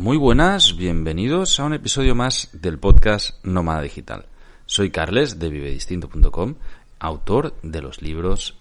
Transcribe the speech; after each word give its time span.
Muy 0.00 0.16
buenas, 0.16 0.78
bienvenidos 0.78 1.60
a 1.60 1.64
un 1.66 1.74
episodio 1.74 2.14
más 2.14 2.48
del 2.54 2.78
podcast 2.78 3.34
Nómada 3.44 3.82
Digital. 3.82 4.24
Soy 4.64 4.90
Carles 4.90 5.38
de 5.38 5.50
vivedistinto.com, 5.50 6.54
autor 6.98 7.54
de 7.62 7.82
los 7.82 8.00
libros 8.00 8.56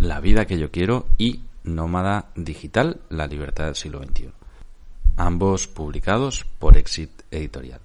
La 0.00 0.20
vida 0.20 0.46
que 0.46 0.58
yo 0.58 0.70
quiero 0.70 1.08
y 1.18 1.42
Nómada 1.62 2.30
Digital, 2.36 3.02
la 3.10 3.26
libertad 3.26 3.66
del 3.66 3.74
siglo 3.74 4.02
XXI. 4.02 4.30
Ambos 5.18 5.68
publicados 5.68 6.46
por 6.58 6.78
Exit 6.78 7.10
Editorial. 7.30 7.82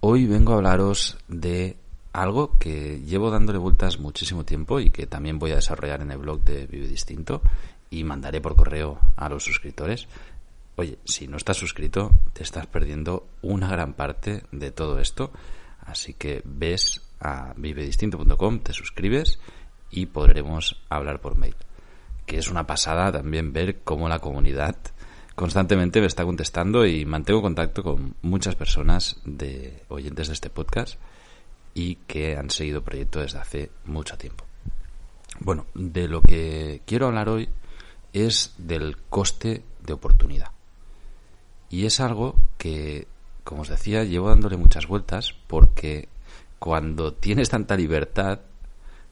Hoy 0.00 0.24
vengo 0.24 0.54
a 0.54 0.56
hablaros 0.56 1.18
de 1.28 1.76
algo 2.14 2.56
que 2.58 3.02
llevo 3.02 3.30
dándole 3.30 3.58
vueltas 3.58 4.00
muchísimo 4.00 4.46
tiempo 4.46 4.80
y 4.80 4.88
que 4.88 5.06
también 5.06 5.38
voy 5.38 5.50
a 5.50 5.56
desarrollar 5.56 6.00
en 6.00 6.12
el 6.12 6.18
blog 6.18 6.42
de 6.44 6.66
Vive 6.66 6.88
Distinto 6.88 7.42
y 7.90 8.04
mandaré 8.04 8.40
por 8.40 8.56
correo 8.56 8.98
a 9.16 9.28
los 9.28 9.44
suscriptores. 9.44 10.08
Oye, 10.78 10.98
si 11.06 11.26
no 11.26 11.38
estás 11.38 11.56
suscrito, 11.56 12.12
te 12.34 12.42
estás 12.42 12.66
perdiendo 12.66 13.26
una 13.40 13.68
gran 13.68 13.94
parte 13.94 14.44
de 14.52 14.70
todo 14.70 15.00
esto. 15.00 15.32
Así 15.80 16.12
que 16.12 16.42
ves 16.44 17.00
a 17.18 17.54
vivedistinto.com, 17.56 18.60
te 18.60 18.74
suscribes 18.74 19.38
y 19.90 20.06
podremos 20.06 20.82
hablar 20.90 21.20
por 21.20 21.38
mail. 21.38 21.56
Que 22.26 22.36
es 22.38 22.50
una 22.50 22.66
pasada 22.66 23.10
también 23.10 23.54
ver 23.54 23.80
cómo 23.84 24.08
la 24.08 24.18
comunidad 24.18 24.76
constantemente 25.34 26.00
me 26.00 26.06
está 26.06 26.24
contestando 26.24 26.84
y 26.84 27.06
mantengo 27.06 27.40
contacto 27.40 27.82
con 27.82 28.14
muchas 28.20 28.54
personas 28.54 29.20
de 29.24 29.82
oyentes 29.88 30.28
de 30.28 30.34
este 30.34 30.50
podcast 30.50 30.98
y 31.72 31.96
que 32.06 32.36
han 32.36 32.50
seguido 32.50 32.82
proyecto 32.82 33.20
desde 33.20 33.38
hace 33.38 33.70
mucho 33.86 34.18
tiempo. 34.18 34.44
Bueno, 35.40 35.66
de 35.74 36.08
lo 36.08 36.20
que 36.20 36.82
quiero 36.84 37.06
hablar 37.06 37.30
hoy 37.30 37.48
es 38.12 38.54
del 38.58 38.98
coste 39.08 39.62
de 39.82 39.92
oportunidad. 39.92 40.55
Y 41.68 41.86
es 41.86 42.00
algo 42.00 42.36
que, 42.58 43.06
como 43.44 43.62
os 43.62 43.68
decía, 43.68 44.04
llevo 44.04 44.28
dándole 44.28 44.56
muchas 44.56 44.86
vueltas 44.86 45.34
porque 45.46 46.08
cuando 46.58 47.12
tienes 47.12 47.50
tanta 47.50 47.76
libertad, 47.76 48.40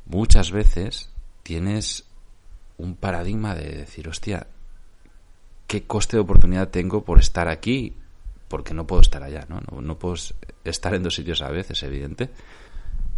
muchas 0.06 0.50
veces 0.50 1.10
tienes 1.42 2.04
un 2.78 2.96
paradigma 2.96 3.54
de 3.54 3.70
decir, 3.70 4.08
hostia, 4.08 4.46
¿qué 5.66 5.84
coste 5.84 6.16
de 6.16 6.22
oportunidad 6.22 6.68
tengo 6.68 7.04
por 7.04 7.18
estar 7.18 7.48
aquí? 7.48 7.94
Porque 8.48 8.74
no 8.74 8.86
puedo 8.86 9.02
estar 9.02 9.22
allá, 9.22 9.46
¿no? 9.48 9.60
No, 9.70 9.80
no 9.80 9.98
puedo 9.98 10.14
estar 10.64 10.94
en 10.94 11.02
dos 11.02 11.14
sitios 11.14 11.42
a 11.42 11.50
veces, 11.50 11.78
es 11.78 11.82
evidente. 11.82 12.30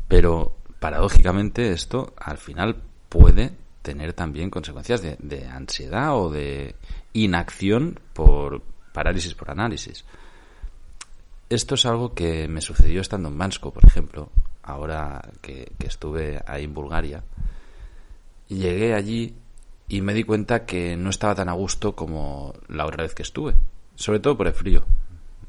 Pero 0.08 0.56
paradójicamente 0.80 1.72
esto 1.72 2.14
al 2.16 2.38
final 2.38 2.82
puede 3.08 3.52
tener 3.82 4.12
también 4.12 4.50
consecuencias 4.50 5.02
de, 5.02 5.16
de 5.20 5.46
ansiedad 5.46 6.16
o 6.16 6.30
de 6.30 6.74
inacción 7.12 8.00
por 8.12 8.62
parálisis 8.96 9.34
por 9.34 9.50
análisis. 9.50 10.06
Esto 11.50 11.74
es 11.74 11.84
algo 11.84 12.14
que 12.14 12.48
me 12.48 12.62
sucedió 12.62 13.02
estando 13.02 13.28
en 13.28 13.36
Mansko, 13.36 13.70
por 13.70 13.84
ejemplo, 13.84 14.30
ahora 14.62 15.20
que, 15.42 15.70
estuve 15.84 16.42
ahí 16.46 16.64
en 16.64 16.72
Bulgaria. 16.72 17.22
Llegué 18.48 18.94
allí 18.94 19.34
y 19.86 20.00
me 20.00 20.14
di 20.14 20.24
cuenta 20.24 20.64
que 20.64 20.96
no 20.96 21.10
estaba 21.10 21.34
tan 21.34 21.50
a 21.50 21.52
gusto 21.52 21.94
como 21.94 22.54
la 22.68 22.86
otra 22.86 23.02
vez 23.02 23.14
que 23.14 23.22
estuve, 23.22 23.54
sobre 23.96 24.18
todo 24.18 24.34
por 24.38 24.46
el 24.46 24.54
frío. 24.54 24.82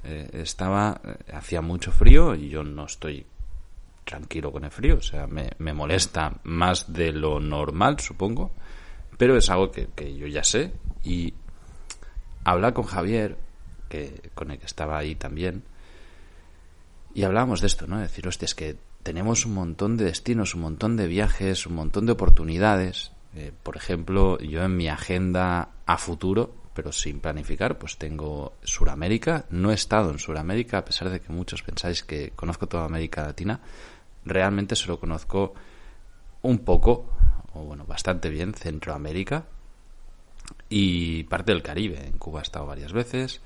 Eh, 0.03 0.29
estaba, 0.33 0.99
hacía 1.33 1.61
mucho 1.61 1.93
frío 1.93 2.35
y 2.35 2.49
yo 2.49 2.63
no 2.63 2.85
estoy 2.85 3.25
tranquilo 4.03 4.51
con 4.51 4.65
el 4.65 4.71
frío, 4.71 4.97
o 4.97 5.01
sea, 5.01 5.25
me, 5.25 5.73
molesta 5.73 6.33
más 6.43 6.91
de 6.91 7.13
lo 7.13 7.39
normal, 7.39 7.99
supongo, 7.99 8.51
pero 9.17 9.37
es 9.37 9.49
algo 9.49 9.71
que 9.71 10.17
yo 10.17 10.27
ya 10.27 10.43
sé 10.43 10.73
y 11.03 11.33
hablar 12.51 12.73
con 12.73 12.85
Javier, 12.85 13.37
que, 13.89 14.31
con 14.33 14.51
el 14.51 14.59
que 14.59 14.65
estaba 14.65 14.97
ahí 14.97 15.15
también, 15.15 15.63
y 17.13 17.23
hablábamos 17.23 17.61
de 17.61 17.67
esto, 17.67 17.87
¿no? 17.87 17.99
decir, 17.99 18.27
hostia, 18.27 18.45
es 18.45 18.55
que 18.55 18.77
tenemos 19.03 19.45
un 19.45 19.53
montón 19.53 19.97
de 19.97 20.05
destinos, 20.05 20.55
un 20.55 20.61
montón 20.61 20.95
de 20.95 21.07
viajes, 21.07 21.65
un 21.65 21.75
montón 21.75 22.05
de 22.05 22.11
oportunidades. 22.13 23.11
Eh, 23.35 23.51
por 23.63 23.75
ejemplo, 23.75 24.37
yo 24.39 24.63
en 24.63 24.77
mi 24.77 24.87
agenda 24.87 25.69
a 25.85 25.97
futuro, 25.97 26.53
pero 26.73 26.91
sin 26.91 27.19
planificar, 27.19 27.77
pues 27.77 27.97
tengo 27.97 28.53
Suramérica. 28.63 29.45
No 29.49 29.71
he 29.71 29.73
estado 29.73 30.11
en 30.11 30.19
Suramérica, 30.19 30.77
a 30.77 30.85
pesar 30.85 31.09
de 31.09 31.19
que 31.19 31.33
muchos 31.33 31.63
pensáis 31.63 32.03
que 32.03 32.31
conozco 32.35 32.67
toda 32.67 32.85
América 32.85 33.23
Latina 33.23 33.59
realmente 34.23 34.75
solo 34.75 34.99
conozco 34.99 35.53
un 36.43 36.59
poco, 36.59 37.09
o 37.53 37.63
bueno, 37.63 37.85
bastante 37.85 38.29
bien, 38.29 38.53
Centroamérica 38.53 39.45
y 40.69 41.23
parte 41.23 41.51
del 41.51 41.63
Caribe. 41.63 42.05
En 42.05 42.17
Cuba 42.17 42.39
he 42.39 42.43
estado 42.43 42.65
varias 42.65 42.93
veces, 42.93 43.41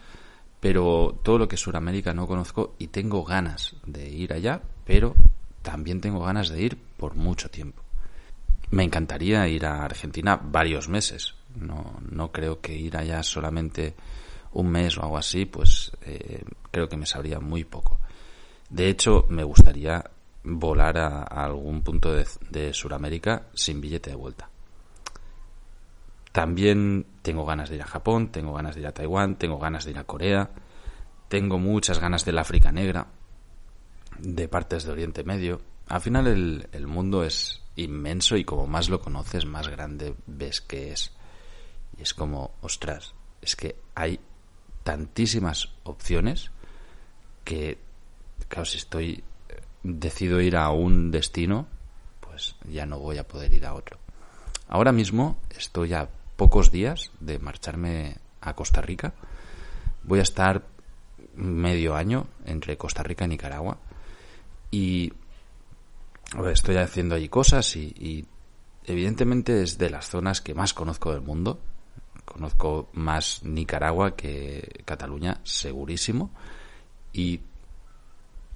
pero 0.60 1.20
todo 1.24 1.38
lo 1.38 1.48
que 1.48 1.56
es 1.56 1.62
Suramérica 1.62 2.14
no 2.14 2.28
conozco 2.28 2.76
y 2.78 2.88
tengo 2.88 3.24
ganas 3.24 3.76
de 3.86 4.10
ir 4.10 4.34
allá, 4.34 4.62
pero 4.86 5.16
también 5.62 6.02
tengo 6.02 6.22
ganas 6.22 6.50
de 6.50 6.62
ir 6.62 6.78
por 6.98 7.16
mucho 7.16 7.50
tiempo. 7.50 7.84
Me 8.72 8.84
encantaría 8.84 9.48
ir 9.48 9.66
a 9.66 9.84
Argentina 9.84 10.40
varios 10.42 10.88
meses. 10.88 11.36
No, 11.56 12.00
no 12.10 12.32
creo 12.32 12.62
que 12.62 12.74
ir 12.74 12.96
allá 12.96 13.22
solamente 13.22 13.96
un 14.54 14.70
mes 14.70 14.98
o 14.98 15.04
algo 15.04 15.18
así, 15.18 15.46
pues 15.46 15.92
eh, 16.06 16.44
creo 16.72 16.88
que 16.88 16.98
me 16.98 17.06
sabría 17.06 17.40
muy 17.40 17.64
poco. 17.64 18.00
De 18.70 18.88
hecho, 18.88 19.26
me 19.30 19.44
gustaría 19.44 20.04
volar 20.44 20.98
a, 20.98 21.24
a 21.24 21.46
algún 21.46 21.82
punto 21.82 22.14
de, 22.14 22.26
de 22.50 22.74
Sudamérica 22.74 23.48
sin 23.54 23.82
billete 23.82 24.12
de 24.12 24.16
vuelta. 24.16 24.51
También 26.32 27.06
tengo 27.22 27.46
ganas 27.46 27.70
de 27.70 27.76
ir 27.76 27.82
a 27.82 27.88
Japón, 27.88 28.32
tengo 28.32 28.54
ganas 28.54 28.76
de 28.76 28.82
ir 28.82 28.88
a 28.88 28.94
Taiwán, 28.94 29.36
tengo 29.36 29.60
ganas 29.60 29.86
de 29.86 29.92
ir 29.92 29.98
a 29.98 30.06
Corea, 30.06 30.50
tengo 31.28 31.60
muchas 31.60 32.00
ganas 32.00 32.26
del 32.26 32.40
África 32.40 32.72
Negra, 32.72 33.08
de 34.20 34.48
partes 34.48 34.84
de 34.84 34.92
Oriente 34.92 35.24
Medio. 35.24 35.62
Al 35.88 36.02
final 36.02 36.28
el, 36.28 36.68
el 36.72 36.88
mundo 36.88 37.24
es 37.24 37.62
inmenso 37.76 38.38
y 38.38 38.46
como 38.46 38.68
más 38.68 38.90
lo 38.90 39.02
conoces, 39.02 39.46
más 39.46 39.68
grande 39.68 40.16
ves 40.26 40.62
que 40.62 40.92
es. 40.92 41.12
Y 41.98 42.04
es 42.04 42.14
como, 42.14 42.56
ostras, 42.62 43.14
es 43.42 43.56
que 43.56 43.76
hay 43.96 44.20
tantísimas 44.84 45.70
opciones 45.84 46.52
que, 47.44 47.78
claro, 48.48 48.66
si 48.66 48.78
estoy 48.78 49.24
decido 49.84 50.42
ir 50.42 50.56
a 50.56 50.70
un 50.70 51.12
destino, 51.12 51.68
pues 52.20 52.56
ya 52.70 52.86
no 52.86 53.00
voy 53.00 53.18
a 53.18 53.28
poder 53.28 53.54
ir 53.54 53.66
a 53.66 53.74
otro. 53.74 53.98
Ahora 54.68 54.92
mismo 54.92 55.38
estoy 55.50 55.94
a 55.94 56.08
pocos 56.42 56.72
días 56.72 57.12
de 57.20 57.38
marcharme 57.38 58.18
a 58.42 58.56
Costa 58.56 58.82
Rica. 58.82 59.14
Voy 60.02 60.18
a 60.18 60.24
estar 60.24 60.66
medio 61.36 61.96
año 61.96 62.26
entre 62.46 62.78
Costa 62.78 63.04
Rica 63.04 63.26
y 63.26 63.28
Nicaragua 63.28 63.78
y 64.72 65.14
estoy 66.52 66.78
haciendo 66.78 67.14
allí 67.14 67.30
cosas 67.30 67.76
y, 67.76 68.26
evidentemente 68.86 69.62
es 69.62 69.78
de 69.78 69.92
las 69.92 70.10
zonas 70.10 70.42
que 70.42 70.56
más 70.56 70.74
conozco 70.74 71.12
del 71.12 71.22
mundo. 71.22 71.60
Conozco 72.26 72.90
más 72.94 73.44
Nicaragua 73.44 74.16
que 74.16 74.82
Cataluña, 74.84 75.42
segurísimo. 75.44 76.32
Y 77.14 77.42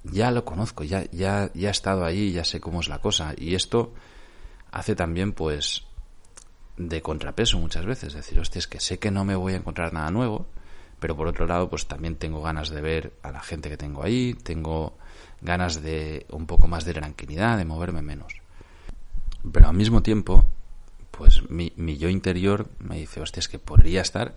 ya 0.05 0.31
lo 0.31 0.43
conozco, 0.43 0.83
ya, 0.83 1.03
ya, 1.11 1.51
ya 1.53 1.67
he 1.67 1.71
estado 1.71 2.03
allí, 2.03 2.31
ya 2.31 2.45
sé 2.45 2.59
cómo 2.59 2.79
es 2.79 2.87
la 2.87 2.97
cosa. 2.97 3.35
Y 3.37 3.53
esto 3.53 3.93
hace 4.71 4.95
también, 4.95 5.33
pues, 5.33 5.84
de 6.77 7.01
contrapeso 7.01 7.59
muchas 7.59 7.85
veces. 7.85 8.13
Decir, 8.13 8.39
hostia, 8.39 8.59
es 8.59 8.67
que 8.67 8.79
sé 8.79 8.99
que 8.99 9.11
no 9.11 9.25
me 9.25 9.35
voy 9.35 9.53
a 9.53 9.57
encontrar 9.57 9.93
nada 9.93 10.11
nuevo, 10.11 10.47
pero 10.99 11.15
por 11.15 11.27
otro 11.27 11.45
lado, 11.47 11.69
pues 11.69 11.87
también 11.87 12.15
tengo 12.15 12.41
ganas 12.41 12.69
de 12.69 12.81
ver 12.81 13.13
a 13.23 13.31
la 13.31 13.41
gente 13.41 13.69
que 13.69 13.77
tengo 13.77 14.03
ahí, 14.03 14.33
tengo 14.33 14.97
ganas 15.41 15.81
de 15.81 16.25
un 16.29 16.47
poco 16.47 16.67
más 16.67 16.85
de 16.85 16.93
tranquilidad, 16.93 17.57
de 17.57 17.65
moverme 17.65 18.01
menos. 18.01 18.33
Pero 19.51 19.67
al 19.67 19.75
mismo 19.75 20.01
tiempo, 20.01 20.45
pues 21.11 21.49
mi, 21.49 21.71
mi 21.75 21.97
yo 21.97 22.09
interior 22.09 22.69
me 22.79 22.97
dice, 22.97 23.21
hostia, 23.21 23.39
es 23.39 23.47
que 23.47 23.59
podría 23.59 24.01
estar 24.01 24.35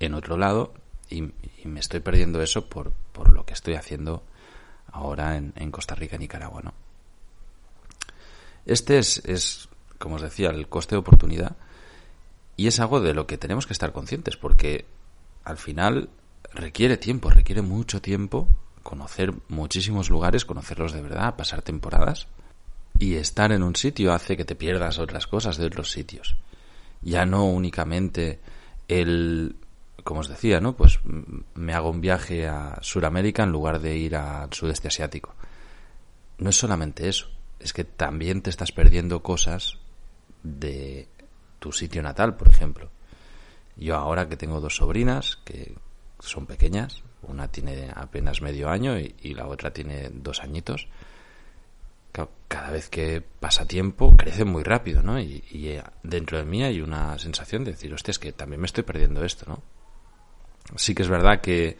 en 0.00 0.14
otro 0.14 0.36
lado 0.36 0.74
y, 1.10 1.32
me 1.64 1.80
estoy 1.80 2.00
perdiendo 2.00 2.42
eso 2.42 2.68
por, 2.68 2.92
por 3.12 3.32
lo 3.32 3.46
que 3.46 3.54
estoy 3.54 3.74
haciendo 3.74 4.22
ahora 4.92 5.36
en, 5.36 5.54
en 5.56 5.70
Costa 5.70 5.94
Rica 5.94 6.18
Nicaragua, 6.18 6.60
¿no? 6.62 6.74
Este 8.66 8.98
es, 8.98 9.22
es, 9.24 9.68
como 9.98 10.16
os 10.16 10.22
decía, 10.22 10.50
el 10.50 10.68
coste 10.68 10.94
de 10.94 11.00
oportunidad 11.00 11.56
y 12.56 12.66
es 12.66 12.80
algo 12.80 13.00
de 13.00 13.14
lo 13.14 13.26
que 13.26 13.38
tenemos 13.38 13.66
que 13.66 13.72
estar 13.72 13.92
conscientes 13.92 14.36
porque 14.36 14.86
al 15.44 15.58
final 15.58 16.08
requiere 16.52 16.96
tiempo, 16.96 17.30
requiere 17.30 17.62
mucho 17.62 18.00
tiempo 18.00 18.48
conocer 18.82 19.32
muchísimos 19.48 20.10
lugares, 20.10 20.44
conocerlos 20.44 20.92
de 20.92 21.02
verdad, 21.02 21.36
pasar 21.36 21.62
temporadas 21.62 22.28
y 22.98 23.14
estar 23.14 23.50
en 23.52 23.62
un 23.62 23.74
sitio 23.76 24.12
hace 24.12 24.36
que 24.36 24.44
te 24.44 24.54
pierdas 24.54 24.98
otras 24.98 25.26
cosas 25.26 25.56
de 25.56 25.66
otros 25.66 25.90
sitios. 25.90 26.36
Ya 27.02 27.26
no 27.26 27.44
únicamente 27.44 28.40
el 28.88 29.56
como 30.04 30.20
os 30.20 30.28
decía, 30.28 30.60
¿no? 30.60 30.76
Pues 30.76 31.00
me 31.54 31.72
hago 31.72 31.90
un 31.90 32.02
viaje 32.02 32.46
a 32.46 32.78
Sudamérica 32.82 33.42
en 33.42 33.50
lugar 33.50 33.80
de 33.80 33.96
ir 33.96 34.16
al 34.16 34.52
sudeste 34.52 34.88
asiático. 34.88 35.34
No 36.38 36.50
es 36.50 36.56
solamente 36.56 37.08
eso, 37.08 37.28
es 37.58 37.72
que 37.72 37.84
también 37.84 38.42
te 38.42 38.50
estás 38.50 38.70
perdiendo 38.70 39.22
cosas 39.22 39.78
de 40.42 41.08
tu 41.64 41.72
sitio 41.72 42.02
natal, 42.02 42.36
por 42.36 42.48
ejemplo. 42.48 42.90
Yo 43.76 43.96
ahora 43.96 44.28
que 44.28 44.36
tengo 44.36 44.60
dos 44.60 44.76
sobrinas, 44.76 45.38
que 45.46 45.74
son 46.20 46.44
pequeñas, 46.44 47.02
una 47.22 47.48
tiene 47.48 47.88
apenas 47.94 48.42
medio 48.42 48.68
año 48.68 48.98
y, 48.98 49.32
la 49.32 49.46
otra 49.46 49.72
tiene 49.72 50.10
dos 50.12 50.42
añitos. 50.42 50.88
Cada 52.48 52.70
vez 52.70 52.90
que 52.90 53.22
pasa 53.40 53.66
tiempo 53.66 54.14
crece 54.14 54.44
muy 54.44 54.62
rápido, 54.62 55.02
¿no? 55.02 55.18
Y, 55.18 55.42
eh, 55.52 55.82
dentro 56.02 56.36
de 56.36 56.44
mí 56.44 56.62
hay 56.62 56.82
una 56.82 57.18
sensación 57.18 57.64
de 57.64 57.70
decir, 57.70 57.94
hostia, 57.94 58.12
es 58.12 58.18
que 58.18 58.32
también 58.32 58.60
me 58.60 58.66
estoy 58.66 58.84
perdiendo 58.84 59.24
esto, 59.24 59.46
¿no? 59.48 59.62
Sí 60.76 60.94
que 60.94 61.02
es 61.02 61.08
verdad 61.08 61.40
que 61.40 61.78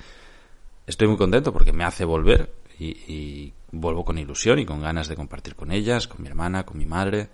estoy 0.87 1.09
muy 1.09 1.19
contento 1.19 1.53
porque 1.53 1.75
me 1.75 1.85
hace 1.85 2.07
volver 2.07 2.55
y, 2.79 3.53
vuelvo 3.71 4.03
con 4.03 4.17
ilusión 4.17 4.59
y 4.61 4.65
con 4.65 4.81
ganas 4.81 5.09
de 5.09 5.17
compartir 5.17 5.55
con 5.57 5.73
ellas, 5.73 6.09
con 6.09 6.23
mi 6.23 6.29
hermana, 6.29 6.65
con 6.65 6.79
mi 6.79 6.87
madre, 6.87 7.29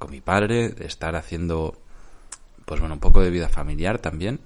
con 0.00 0.10
mi 0.10 0.22
padre, 0.22 0.70
de 0.70 0.86
estar 0.86 1.14
haciendo, 1.14 1.76
pues 2.64 2.80
bueno, 2.80 2.94
un 2.94 3.00
poco 3.00 3.20
de 3.20 3.30
vida 3.30 3.50
familiar 3.50 3.98
también. 3.98 4.40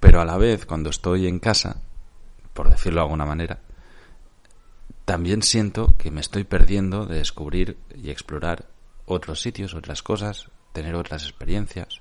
Pero 0.00 0.20
a 0.20 0.24
la 0.24 0.38
vez, 0.38 0.64
cuando 0.64 0.88
estoy 0.88 1.26
en 1.28 1.38
casa, 1.38 1.82
por 2.54 2.70
decirlo 2.70 3.00
de 3.00 3.04
alguna 3.04 3.26
manera, 3.26 3.60
también 5.04 5.42
siento 5.42 5.94
que 5.98 6.10
me 6.10 6.22
estoy 6.22 6.44
perdiendo 6.44 7.04
de 7.04 7.16
descubrir 7.16 7.76
y 7.94 8.10
explorar 8.10 8.64
otros 9.04 9.42
sitios, 9.42 9.74
otras 9.74 10.02
cosas, 10.02 10.48
tener 10.72 10.94
otras 10.94 11.24
experiencias. 11.24 12.00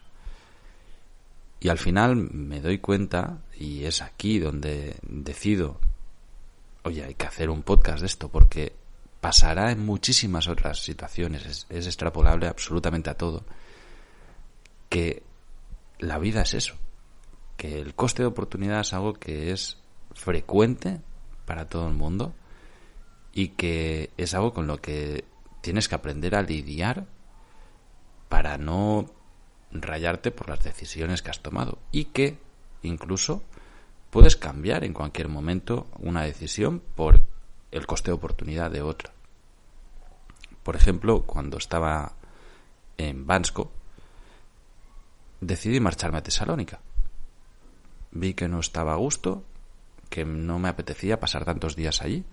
Y 1.60 1.68
al 1.68 1.78
final 1.78 2.16
me 2.16 2.62
doy 2.62 2.80
cuenta, 2.80 3.40
y 3.60 3.84
es 3.84 4.02
aquí 4.02 4.40
donde 4.40 4.96
decido, 5.02 5.78
oye, 6.84 7.04
hay 7.04 7.16
que 7.16 7.28
hacer 7.28 7.50
un 7.50 7.64
podcast 7.64 8.00
de 8.00 8.06
esto, 8.06 8.30
porque 8.30 8.74
pasará 9.22 9.72
en 9.72 9.86
muchísimas 9.86 10.48
otras 10.48 10.84
situaciones, 10.84 11.68
es, 11.70 11.86
extrapolable 11.86 12.48
absolutamente 12.48 13.12
a 13.12 13.18
todo, 13.18 13.46
que 14.90 15.24
la 16.00 16.18
vida 16.18 16.42
es 16.42 16.56
eso, 16.56 16.76
que 17.56 17.80
el 17.80 17.94
coste 17.94 18.24
de 18.24 18.28
oportunidad 18.28 18.82
es 18.82 18.94
algo 18.94 19.14
que 19.14 19.52
es 19.52 19.78
frecuente 20.14 21.00
para 21.46 21.70
todo 21.70 21.88
el 21.88 21.94
mundo 21.94 22.34
y 23.32 23.50
que 23.50 24.10
es 24.18 24.34
algo 24.34 24.54
con 24.54 24.66
lo 24.66 24.82
que 24.82 25.24
tienes 25.62 25.88
que 25.88 25.96
aprender 25.96 26.36
a 26.36 26.42
lidiar 26.42 27.06
para 28.28 28.58
no 28.58 29.12
rayarte 29.72 30.32
por 30.32 30.50
las 30.50 30.64
decisiones 30.64 31.22
que 31.22 31.30
has 31.30 31.42
tomado 31.42 31.78
y 31.92 32.06
que 32.06 32.40
incluso 32.82 33.44
puedes 34.10 34.36
cambiar 34.36 34.84
en 34.84 34.94
cualquier 34.94 35.28
momento 35.28 35.88
una 36.00 36.24
decisión 36.24 36.82
por 36.96 37.24
el 37.72 37.86
coste 37.86 38.12
de 38.12 38.16
oportunidad 38.16 38.72
de 38.72 38.82
otra. 38.82 39.11
Por 40.64 40.76
ejemplo, 40.76 41.24
cuando 41.24 41.58
estaba 41.58 42.14
en 42.98 43.26
Bansko, 43.26 43.72
decidí 45.40 45.80
marcharme 45.80 46.20
a 46.20 46.24
Tesalónica. 46.24 46.80
Vi 48.12 48.34
que 48.34 48.48
no 48.48 48.60
estaba 48.60 48.94
a 48.94 48.98
gusto 48.98 49.44
que 50.12 50.26
no 50.26 50.60
me 50.60 50.68
apetecía 50.68 51.22
pasar 51.22 51.46
tantos 51.46 51.76
días 51.78 52.02
allí, 52.02 52.26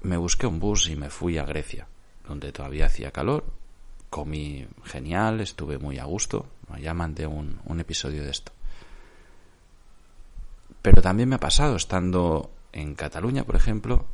me 0.00 0.16
busqué 0.16 0.46
un 0.46 0.58
bus 0.58 0.88
y 0.88 0.96
me 0.96 1.10
fui 1.10 1.36
a 1.36 1.44
Grecia, 1.44 1.86
donde 2.26 2.50
todavía 2.52 2.86
hacía 2.86 3.12
calor. 3.12 3.44
Comí 4.08 4.66
genial, 4.82 5.40
estuve 5.40 5.78
muy 5.78 5.98
a 5.98 6.04
gusto. 6.04 6.46
Ya 6.80 6.94
mandé 6.94 7.26
un, 7.26 7.60
un 7.66 7.80
episodio 7.80 8.24
de 8.24 8.30
esto. 8.30 8.50
Pero 10.80 11.02
también 11.02 11.28
me 11.28 11.36
ha 11.36 11.40
pasado 11.40 11.76
estando 11.76 12.50
en 12.72 12.94
Cataluña, 12.94 13.44
por 13.44 13.54
ejemplo, 13.54 14.06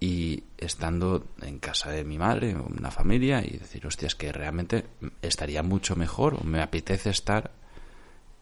y 0.00 0.44
estando 0.56 1.26
en 1.42 1.58
casa 1.58 1.90
de 1.90 2.04
mi 2.04 2.18
madre, 2.18 2.54
una 2.54 2.90
familia, 2.90 3.42
y 3.44 3.56
decir, 3.56 3.86
hostia, 3.86 4.06
es 4.06 4.14
que 4.14 4.32
realmente 4.32 4.86
estaría 5.22 5.62
mucho 5.62 5.96
mejor, 5.96 6.34
o 6.34 6.44
me 6.44 6.62
apetece 6.62 7.10
estar 7.10 7.50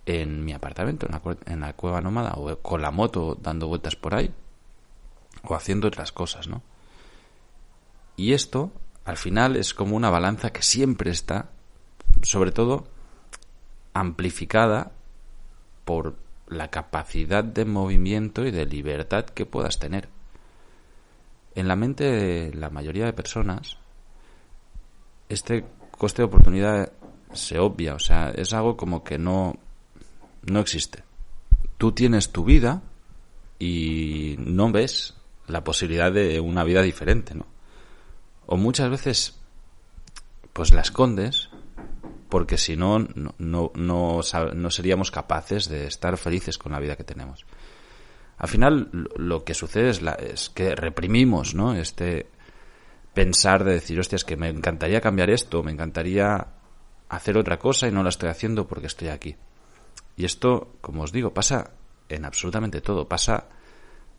en 0.04 0.44
mi 0.44 0.52
apartamento, 0.52 1.08
en 1.46 1.60
la, 1.60 1.72
cueva 1.72 2.00
nómada, 2.00 2.34
o 2.36 2.58
con 2.58 2.82
la 2.82 2.90
moto 2.90 3.38
dando 3.40 3.68
vueltas 3.68 3.96
por 3.96 4.14
ahí, 4.14 4.30
o 5.44 5.54
haciendo 5.54 5.88
otras 5.88 6.12
cosas, 6.12 6.46
¿no? 6.46 6.62
Y 8.16 8.32
esto, 8.32 8.70
al 9.04 9.16
final, 9.16 9.56
es 9.56 9.72
como 9.72 9.96
una 9.96 10.10
balanza 10.10 10.52
que 10.52 10.62
siempre 10.62 11.10
está, 11.10 11.50
sobre 12.22 12.52
todo, 12.52 12.86
amplificada 13.94 14.92
por 15.86 16.16
la 16.48 16.70
capacidad 16.70 17.44
de 17.44 17.64
movimiento 17.64 18.44
y 18.44 18.50
de 18.50 18.66
libertad 18.66 19.24
que 19.24 19.46
puedas 19.46 19.78
tener. 19.78 20.08
En 21.56 21.66
la 21.66 21.74
mente 21.74 22.04
de 22.04 22.54
la 22.54 22.70
mayoría 22.70 23.06
de 23.06 23.12
personas, 23.12 23.78
este 25.28 25.64
coste 25.90 26.22
de 26.22 26.26
oportunidad 26.26 26.92
se 27.32 27.58
obvia, 27.58 27.94
o 27.94 27.98
sea, 27.98 28.30
es 28.30 28.52
algo 28.52 28.76
como 28.76 29.02
que 29.02 29.18
no, 29.18 29.56
no 30.42 30.60
existe. 30.60 31.02
Tú 31.78 31.92
tienes 31.92 32.30
tu 32.30 32.44
vida 32.44 32.82
y 33.58 34.36
no 34.38 34.70
ves 34.70 35.14
la 35.48 35.64
posibilidad 35.64 36.12
de 36.12 36.38
una 36.40 36.62
vida 36.62 36.82
diferente, 36.82 37.34
¿no? 37.34 37.46
O 38.46 38.56
muchas 38.56 38.88
veces, 38.90 39.38
pues 40.52 40.72
la 40.72 40.82
escondes 40.82 41.50
porque 42.28 42.58
si 42.58 42.76
no, 42.76 42.98
no, 42.98 43.34
no, 43.38 43.72
no, 43.74 44.70
seríamos 44.70 45.10
capaces 45.10 45.68
de 45.68 45.86
estar 45.86 46.16
felices 46.16 46.58
con 46.58 46.72
la 46.72 46.80
vida 46.80 46.96
que 46.96 47.04
tenemos. 47.04 47.46
Al 48.38 48.48
final, 48.48 48.90
lo 49.16 49.44
que 49.44 49.54
sucede 49.54 49.88
es, 49.88 50.02
la, 50.02 50.12
es 50.12 50.50
que 50.50 50.74
reprimimos, 50.74 51.54
¿no? 51.54 51.74
Este 51.74 52.26
pensar 53.14 53.64
de 53.64 53.72
decir, 53.72 53.98
hostia, 53.98 54.16
es 54.16 54.24
que 54.24 54.36
me 54.36 54.48
encantaría 54.48 55.00
cambiar 55.00 55.30
esto, 55.30 55.62
me 55.62 55.72
encantaría 55.72 56.48
hacer 57.08 57.38
otra 57.38 57.58
cosa 57.58 57.88
y 57.88 57.90
no 57.90 58.02
la 58.02 58.10
estoy 58.10 58.28
haciendo 58.28 58.66
porque 58.66 58.88
estoy 58.88 59.08
aquí. 59.08 59.36
Y 60.16 60.26
esto, 60.26 60.76
como 60.82 61.02
os 61.02 61.12
digo, 61.12 61.32
pasa 61.32 61.70
en 62.08 62.24
absolutamente 62.24 62.80
todo. 62.80 63.08
Pasa 63.08 63.48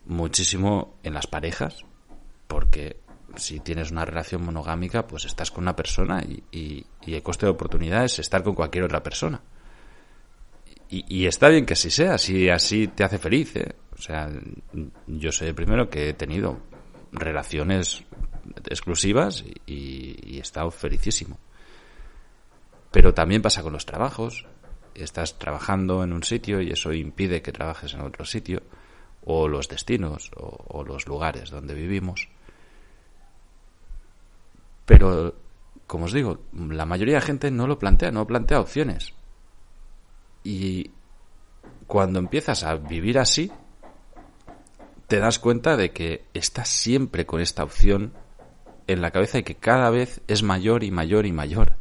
muchísimo 0.06 0.96
en 1.04 1.14
las 1.14 1.28
parejas, 1.28 1.86
porque 2.48 2.98
si 3.36 3.60
tienes 3.60 3.92
una 3.92 4.06
relación 4.06 4.44
monogámica, 4.44 5.08
pues 5.08 5.26
estás 5.26 5.52
con 5.52 5.64
una 5.64 5.76
persona 5.76 6.24
y, 6.24 6.86
el 7.06 7.24
coste 7.24 7.46
de 7.46 7.52
oportunidad 7.52 8.06
es 8.06 8.20
estar 8.20 8.44
con 8.44 8.56
cualquier 8.56 8.86
otra 8.86 9.04
persona. 9.04 9.42
Y, 10.90 11.26
está 11.26 11.50
bien 11.50 11.66
que 11.66 11.74
así 11.74 11.92
sea, 11.92 12.18
si 12.18 12.50
así 12.50 12.88
te 12.88 13.04
hace 13.04 13.18
feliz. 13.18 13.56
¿eh? 13.58 13.76
O 13.98 14.02
sea, 14.02 14.30
yo 15.08 15.30
el 15.42 15.56
primero 15.56 15.90
que 15.90 16.10
he 16.10 16.14
tenido 16.14 16.60
relaciones 17.12 18.04
exclusivas 18.70 19.44
y, 19.66 20.38
he 20.38 20.40
estado 20.40 20.72
felicísimo. 20.72 21.40
Pero 22.92 23.14
también 23.14 23.42
pasa 23.42 23.64
con 23.64 23.74
los 23.74 23.86
trabajos, 23.86 24.46
estás 24.94 25.38
trabajando 25.40 26.04
en 26.04 26.14
un 26.14 26.24
sitio 26.24 26.62
y 26.62 26.72
eso 26.72 26.94
impide 26.94 27.42
que 27.42 27.52
trabajes 27.52 27.94
en 27.94 28.02
otro 28.02 28.24
sitio, 28.26 28.62
o 29.26 29.48
los 29.48 29.68
destinos, 29.68 30.32
o, 30.36 30.84
los 30.84 31.08
lugares 31.08 31.50
donde 31.50 31.74
vivimos. 31.74 32.30
Pero, 34.86 35.36
como 35.86 36.06
os 36.06 36.14
digo, 36.14 36.40
la 36.54 36.86
mayoría 36.86 37.16
de 37.16 37.22
gente 37.22 37.52
no 37.52 37.68
lo 37.68 37.78
plantea, 37.78 38.12
no 38.12 38.26
plantea 38.26 38.62
opciones. 38.62 39.14
Y 40.44 40.92
cuando 41.88 42.20
empiezas 42.20 42.64
a 42.64 42.76
vivir 42.76 43.20
así, 43.20 43.52
te 45.08 45.20
das 45.20 45.40
cuenta 45.40 45.78
de 45.78 45.92
que 45.92 46.26
estás 46.34 46.68
siempre 46.68 47.26
con 47.26 47.42
esta 47.42 47.64
opción 47.64 48.14
en 48.88 49.02
la 49.02 49.12
cabeza 49.12 49.40
y 49.40 49.44
que 49.44 49.56
cada 49.56 49.90
vez 49.90 50.22
es 50.28 50.44
mayor 50.44 50.84
y 50.84 50.92
mayor 50.92 51.26
y 51.26 51.32
mayor. 51.32 51.74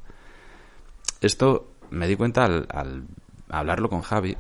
Esto 1.21 1.73
me 1.91 2.07
di 2.07 2.17
cuenta 2.17 2.45
al, 2.45 3.07
hablarlo 3.49 3.89
con 3.89 4.03
Javi 4.03 4.37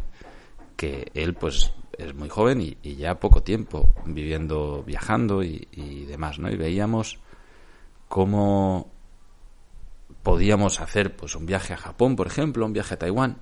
que 0.76 1.10
él 1.14 1.34
pues 1.34 1.72
es 1.98 2.14
muy 2.14 2.28
joven 2.28 2.60
y, 2.60 2.96
ya 2.96 3.18
poco 3.18 3.42
tiempo 3.42 3.88
viviendo, 4.04 4.82
viajando 4.84 5.42
y, 5.42 6.04
demás, 6.06 6.38
¿no? 6.38 6.50
Y 6.50 6.56
veíamos 6.56 7.18
cómo 8.08 8.90
podíamos 10.22 10.80
hacer 10.80 11.16
pues 11.16 11.34
un 11.34 11.46
viaje 11.46 11.72
a 11.72 11.78
Japón, 11.78 12.14
por 12.14 12.26
ejemplo, 12.26 12.66
un 12.66 12.72
viaje 12.72 12.94
a 12.94 12.98
Taiwán. 12.98 13.38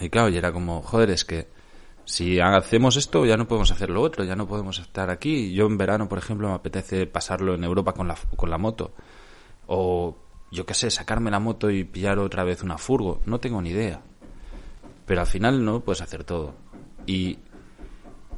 Y 0.00 0.10
claro, 0.10 0.28
y 0.30 0.36
era 0.36 0.52
como, 0.52 0.82
joder, 0.82 1.10
es 1.10 1.24
que 1.24 1.48
si 2.04 2.40
hacemos 2.40 2.96
esto 2.96 3.24
ya 3.24 3.36
no 3.36 3.46
podemos 3.46 3.70
hacer 3.70 3.90
lo 3.90 4.02
otro, 4.02 4.24
ya 4.24 4.36
no 4.36 4.46
podemos 4.46 4.78
estar 4.78 5.10
aquí. 5.10 5.52
Yo 5.52 5.66
en 5.66 5.78
verano, 5.78 6.08
por 6.08 6.18
ejemplo, 6.18 6.48
me 6.48 6.54
apetece 6.54 7.06
pasarlo 7.06 7.54
en 7.54 7.64
Europa 7.64 7.92
con 7.92 8.08
la, 8.08 8.16
con 8.36 8.50
la 8.50 8.58
moto. 8.58 8.92
O 9.66 10.16
yo 10.50 10.66
qué 10.66 10.74
sé, 10.74 10.90
sacarme 10.90 11.30
la 11.30 11.38
moto 11.38 11.70
y 11.70 11.84
pillar 11.84 12.18
otra 12.18 12.44
vez 12.44 12.62
una 12.62 12.78
furgo, 12.78 13.20
no 13.26 13.38
tengo 13.38 13.62
ni 13.62 13.70
idea. 13.70 14.02
Pero 15.06 15.20
al 15.20 15.26
final 15.26 15.64
no 15.64 15.80
puedes 15.80 16.02
hacer 16.02 16.24
todo. 16.24 16.54
Y 17.06 17.38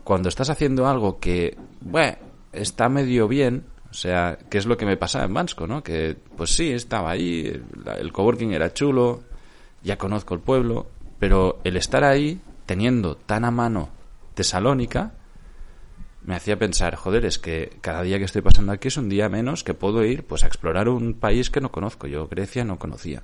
cuando 0.05 0.29
estás 0.29 0.51
haciendo 0.51 0.87
algo 0.87 1.19
que, 1.19 1.57
bueno, 1.81 2.17
está 2.53 2.89
medio 2.89 3.29
bien, 3.29 3.67
o 3.91 3.95
sea, 3.95 4.39
que 4.51 4.59
es 4.59 4.67
lo 4.67 4.77
que 4.77 4.87
me 4.87 4.97
pasaba 4.97 5.25
en 5.25 5.35
Bansko, 5.35 5.67
¿no? 5.67 5.83
Que, 5.83 6.17
pues 6.37 6.55
sí, 6.55 6.73
estaba 6.73 7.11
ahí, 7.11 7.63
el 7.99 8.13
coworking 8.13 8.53
era 8.53 8.73
chulo, 8.73 9.23
ya 9.83 9.99
conozco 9.99 10.35
el 10.35 10.41
pueblo, 10.41 10.87
pero 11.19 11.61
el 11.65 11.77
estar 11.77 12.05
ahí, 12.05 12.41
teniendo 12.67 13.17
tan 13.17 13.45
a 13.45 13.51
mano 13.51 13.91
Tesalónica, 14.35 15.13
me 16.25 16.37
hacía 16.37 16.59
pensar, 16.59 16.95
joder, 16.95 17.25
es 17.25 17.39
que 17.39 17.77
cada 17.81 18.03
día 18.03 18.19
que 18.19 18.25
estoy 18.25 18.43
pasando 18.43 18.73
aquí 18.73 18.89
es 18.89 18.97
un 18.97 19.09
día 19.09 19.29
menos 19.29 19.65
que 19.65 19.75
puedo 19.75 20.05
ir 20.05 20.25
pues 20.25 20.45
a 20.45 20.47
explorar 20.47 20.89
un 20.89 21.15
país 21.15 21.51
que 21.51 21.61
no 21.61 21.73
conozco. 21.73 22.07
Yo 22.07 22.29
Grecia 22.29 22.65
no 22.65 22.79
conocía. 22.79 23.23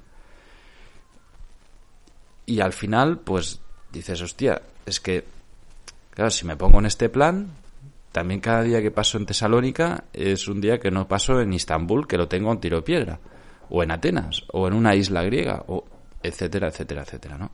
Y 2.44 2.60
al 2.60 2.72
final, 2.72 3.20
pues 3.20 3.60
dices, 3.92 4.20
hostia, 4.22 4.62
es 4.86 5.00
que, 5.00 5.24
claro, 6.10 6.30
si 6.30 6.46
me 6.46 6.56
pongo 6.56 6.78
en 6.78 6.86
este 6.86 7.08
plan, 7.08 7.50
también 8.10 8.40
cada 8.40 8.62
día 8.62 8.82
que 8.82 8.90
paso 8.90 9.18
en 9.18 9.26
Tesalónica 9.26 10.04
es 10.12 10.48
un 10.48 10.60
día 10.60 10.80
que 10.80 10.90
no 10.90 11.06
paso 11.06 11.40
en 11.40 11.52
Istambul, 11.52 12.08
que 12.08 12.16
lo 12.16 12.26
tengo 12.26 12.50
a 12.50 12.58
tiro 12.58 12.82
piedra, 12.82 13.20
o 13.68 13.82
en 13.82 13.90
Atenas, 13.90 14.44
o 14.52 14.66
en 14.66 14.74
una 14.74 14.94
isla 14.94 15.22
griega, 15.22 15.62
o 15.68 15.84
etcétera, 16.22 16.68
etcétera, 16.68 17.02
etcétera, 17.02 17.38
¿no? 17.38 17.50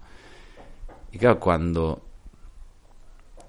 Y 1.14 1.18
claro, 1.18 1.38
cuando 1.38 2.02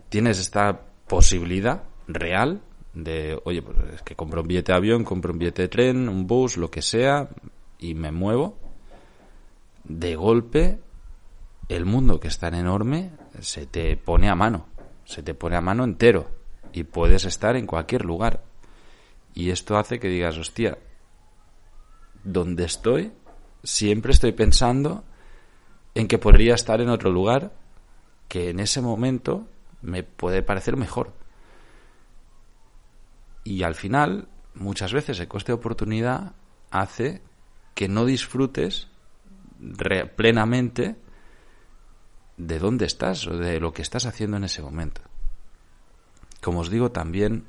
tienes 0.09 0.39
esta 0.39 0.81
posibilidad 1.07 1.81
real 2.07 2.61
de, 2.93 3.41
oye, 3.43 3.63
pues 3.63 3.75
es 3.95 4.01
que 4.03 4.15
compro 4.15 4.41
un 4.41 4.47
billete 4.47 4.71
de 4.71 4.77
avión, 4.77 5.03
compro 5.03 5.33
un 5.33 5.39
billete 5.39 5.63
de 5.63 5.67
tren, 5.67 6.07
un 6.07 6.27
bus, 6.27 6.57
lo 6.57 6.69
que 6.69 6.83
sea, 6.83 7.27
y 7.79 7.95
me 7.95 8.11
muevo, 8.11 8.59
de 9.83 10.15
golpe 10.15 10.79
el 11.67 11.85
mundo 11.85 12.19
que 12.19 12.27
es 12.27 12.37
tan 12.37 12.53
enorme 12.53 13.09
se 13.39 13.65
te 13.65 13.97
pone 13.97 14.29
a 14.29 14.35
mano, 14.35 14.67
se 15.03 15.23
te 15.23 15.33
pone 15.33 15.55
a 15.55 15.61
mano 15.61 15.85
entero 15.85 16.27
y 16.71 16.83
puedes 16.83 17.25
estar 17.25 17.55
en 17.55 17.65
cualquier 17.65 18.05
lugar. 18.05 18.43
Y 19.33 19.49
esto 19.49 19.75
hace 19.75 19.99
que 19.99 20.07
digas, 20.07 20.37
hostia, 20.37 20.77
donde 22.23 22.65
estoy, 22.65 23.11
siempre 23.63 24.11
estoy 24.11 24.33
pensando 24.33 25.03
en 25.95 26.07
que 26.09 26.19
podría 26.19 26.53
estar 26.53 26.81
en 26.81 26.89
otro 26.89 27.09
lugar 27.09 27.53
que 28.27 28.49
en 28.49 28.59
ese 28.59 28.81
momento 28.81 29.47
me 29.81 30.03
puede 30.03 30.43
parecer 30.43 30.75
mejor. 30.75 31.13
Y 33.43 33.63
al 33.63 33.75
final, 33.75 34.27
muchas 34.53 34.91
veces 34.91 35.19
el 35.19 35.27
coste 35.27 35.51
de 35.51 35.57
oportunidad 35.57 36.33
hace 36.69 37.21
que 37.73 37.87
no 37.87 38.05
disfrutes 38.05 38.89
plenamente 40.15 40.95
de 42.37 42.59
dónde 42.59 42.85
estás 42.85 43.25
o 43.27 43.37
de 43.37 43.59
lo 43.59 43.71
que 43.71 43.81
estás 43.81 44.05
haciendo 44.05 44.35
en 44.37 44.43
ese 44.43 44.61
momento. 44.61 45.01
Como 46.41 46.59
os 46.59 46.69
digo, 46.69 46.91
también 46.91 47.45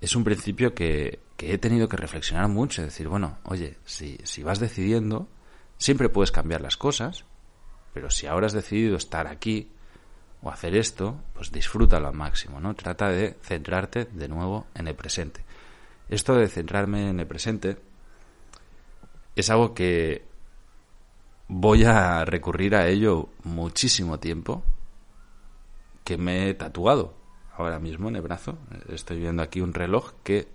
es 0.00 0.16
un 0.16 0.24
principio 0.24 0.74
que, 0.74 1.20
he 1.38 1.58
tenido 1.58 1.88
que 1.88 1.98
reflexionar 1.98 2.48
mucho, 2.48 2.82
decir, 2.82 3.08
bueno, 3.08 3.38
oye, 3.44 3.76
si 3.84 4.42
vas 4.42 4.60
decidiendo, 4.60 5.28
siempre 5.76 6.08
puedes 6.08 6.32
cambiar 6.32 6.62
las 6.62 6.76
cosas, 6.76 7.24
pero 7.94 8.10
si 8.10 8.26
ahora 8.26 8.46
has 8.46 8.52
decidido 8.52 8.96
estar 8.96 9.28
aquí 9.28 9.70
o 10.42 10.50
hacer 10.50 10.76
esto, 10.76 11.16
pues 11.32 11.50
disfrútalo 11.52 12.08
al 12.08 12.14
máximo, 12.14 12.60
¿no? 12.60 12.74
Trata 12.74 13.08
de 13.08 13.36
centrarte 13.40 14.04
de 14.06 14.28
nuevo 14.28 14.66
en 14.74 14.88
el 14.88 14.94
presente. 14.94 15.42
Esto 16.08 16.34
de 16.34 16.48
centrarme 16.48 17.08
en 17.08 17.20
el 17.20 17.26
presente 17.26 17.78
es 19.36 19.48
algo 19.48 19.74
que 19.74 20.26
voy 21.48 21.84
a 21.84 22.24
recurrir 22.24 22.74
a 22.74 22.88
ello 22.88 23.28
muchísimo 23.44 24.18
tiempo, 24.18 24.62
que 26.02 26.18
me 26.18 26.50
he 26.50 26.54
tatuado 26.54 27.14
ahora 27.56 27.78
mismo 27.78 28.08
en 28.08 28.16
el 28.16 28.22
brazo. 28.22 28.58
Estoy 28.88 29.20
viendo 29.20 29.42
aquí 29.42 29.60
un 29.60 29.72
reloj 29.72 30.12
que 30.22 30.48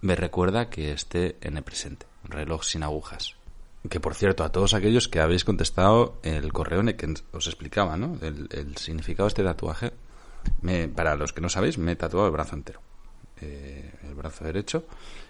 me 0.00 0.14
recuerda 0.14 0.70
que 0.70 0.92
esté 0.92 1.36
en 1.40 1.56
el 1.56 1.64
presente, 1.64 2.06
un 2.24 2.30
reloj 2.30 2.62
sin 2.62 2.84
agujas. 2.84 3.37
Que 3.88 4.00
por 4.00 4.14
cierto, 4.14 4.44
a 4.44 4.52
todos 4.52 4.74
aquellos 4.74 5.08
que 5.08 5.20
habéis 5.20 5.44
contestado 5.44 6.18
el 6.22 6.52
correo 6.52 6.80
en 6.80 6.88
el 6.88 6.96
que 6.96 7.14
os 7.32 7.46
explicaba, 7.46 7.96
¿no? 7.96 8.18
El, 8.20 8.76
significado 8.76 9.26
de 9.26 9.28
este 9.28 9.44
tatuaje. 9.44 9.92
Me, 10.62 10.88
para 10.88 11.16
los 11.16 11.32
que 11.32 11.40
no 11.40 11.48
sabéis, 11.48 11.78
me 11.78 11.92
he 11.92 11.96
tatuado 11.96 12.26
el 12.26 12.32
brazo 12.32 12.56
entero. 12.56 12.80
Eh, 13.40 13.92
el 14.02 14.14
brazo 14.14 14.44
derecho. 14.44 14.84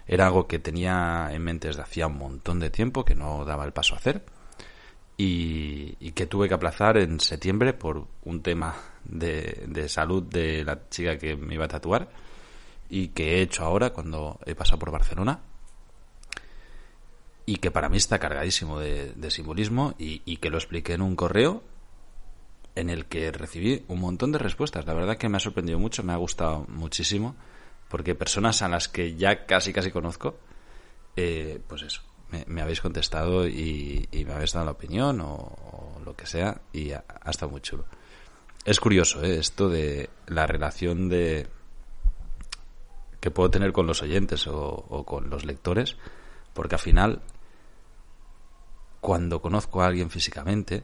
Era 0.07 0.27
algo 0.27 0.47
que 0.47 0.59
tenía 0.59 1.29
en 1.31 1.43
mente 1.43 1.67
desde 1.67 1.81
hacía 1.81 2.07
un 2.07 2.17
montón 2.17 2.59
de 2.59 2.69
tiempo, 2.69 3.05
que 3.05 3.15
no 3.15 3.45
daba 3.45 3.65
el 3.65 3.73
paso 3.73 3.93
a 3.93 3.97
hacer 3.97 4.23
y, 5.19 6.11
que 6.11 6.27
tuve 6.27 6.47
que 6.47 6.53
aplazar 6.53 6.97
en 6.97 7.19
septiembre 7.19 7.73
por 7.73 8.07
un 8.23 8.41
tema 8.41 8.73
de, 9.03 9.65
de, 9.67 9.89
salud 9.89 10.23
de 10.23 10.63
la 10.63 10.87
chica 10.89 11.17
que 11.17 11.35
me 11.35 11.55
iba 11.55 11.65
a 11.65 11.67
tatuar 11.67 12.09
y 12.89 13.09
que 13.09 13.35
he 13.35 13.41
hecho 13.41 13.65
ahora 13.65 13.89
cuando 13.89 14.39
he 14.45 14.55
pasado 14.55 14.79
por 14.79 14.91
Barcelona 14.91 15.41
y 17.49 17.55
que 17.57 17.71
para 17.71 17.89
mí 17.89 17.97
está 17.97 18.19
cargadísimo 18.19 18.79
de, 18.79 19.31
simbolismo 19.31 19.95
y, 19.97 20.21
y, 20.25 20.37
que 20.37 20.49
lo 20.49 20.57
expliqué 20.57 20.93
en 20.93 21.01
un 21.01 21.15
correo 21.15 21.63
en 22.75 22.89
el 22.91 23.05
que 23.05 23.31
recibí 23.31 23.83
un 23.87 23.99
montón 23.99 24.31
de 24.31 24.37
respuestas. 24.37 24.85
La 24.85 24.93
verdad 24.93 25.17
que 25.17 25.29
me 25.29 25.37
ha 25.37 25.39
sorprendido 25.39 25.79
mucho, 25.79 26.03
me 26.03 26.13
ha 26.13 26.17
gustado 26.17 26.65
muchísimo 26.67 27.35
porque 27.89 28.13
personas 28.13 28.61
a 28.61 28.69
las 28.69 28.87
que 28.87 29.15
ya 29.15 29.47
casi 29.47 29.73
casi 29.73 29.89
conozco, 29.89 30.37
eh, 31.15 31.59
pues 31.67 31.81
eso, 31.81 32.03
me, 32.47 32.61
habéis 32.61 32.81
contestado 32.81 33.47
y, 33.47 34.07
me 34.13 34.31
habéis 34.31 34.53
dado 34.53 34.67
la 34.67 34.71
opinión 34.73 35.19
o, 35.21 35.99
lo 36.05 36.15
que 36.15 36.27
sea 36.27 36.61
y 36.71 36.91
ha, 36.91 37.03
estado 37.27 37.51
muy 37.51 37.61
chulo. 37.61 37.85
Es 38.63 38.79
curioso 38.79 39.23
¿eh? 39.23 39.39
esto 39.39 39.69
de 39.69 40.09
la 40.27 40.45
relación 40.45 41.09
de 41.09 41.47
que 43.19 43.31
puedo 43.31 43.49
tener 43.49 43.73
con 43.73 43.87
los 43.87 44.03
oyentes 44.03 44.47
o, 44.47 45.03
con 45.05 45.29
los 45.29 45.45
lectores, 45.45 45.97
porque 46.53 46.75
al 46.75 46.81
final, 46.81 47.21
cuando 49.01 49.41
conozco 49.41 49.81
a 49.81 49.87
alguien 49.87 50.09
físicamente, 50.09 50.83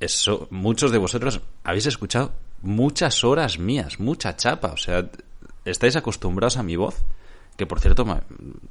eso, 0.00 0.48
muchos 0.50 0.90
de 0.90 0.98
vosotros 0.98 1.40
habéis 1.62 1.86
escuchado 1.86 2.32
muchas 2.60 3.22
horas 3.22 3.60
mías, 3.60 4.00
mucha 4.00 4.36
chapa, 4.36 4.72
o 4.72 4.76
sea, 4.76 5.08
estáis 5.64 5.94
acostumbrados 5.94 6.56
a 6.56 6.64
mi 6.64 6.74
voz 6.74 7.04
que 7.56 7.66
por 7.66 7.80
cierto, 7.80 8.04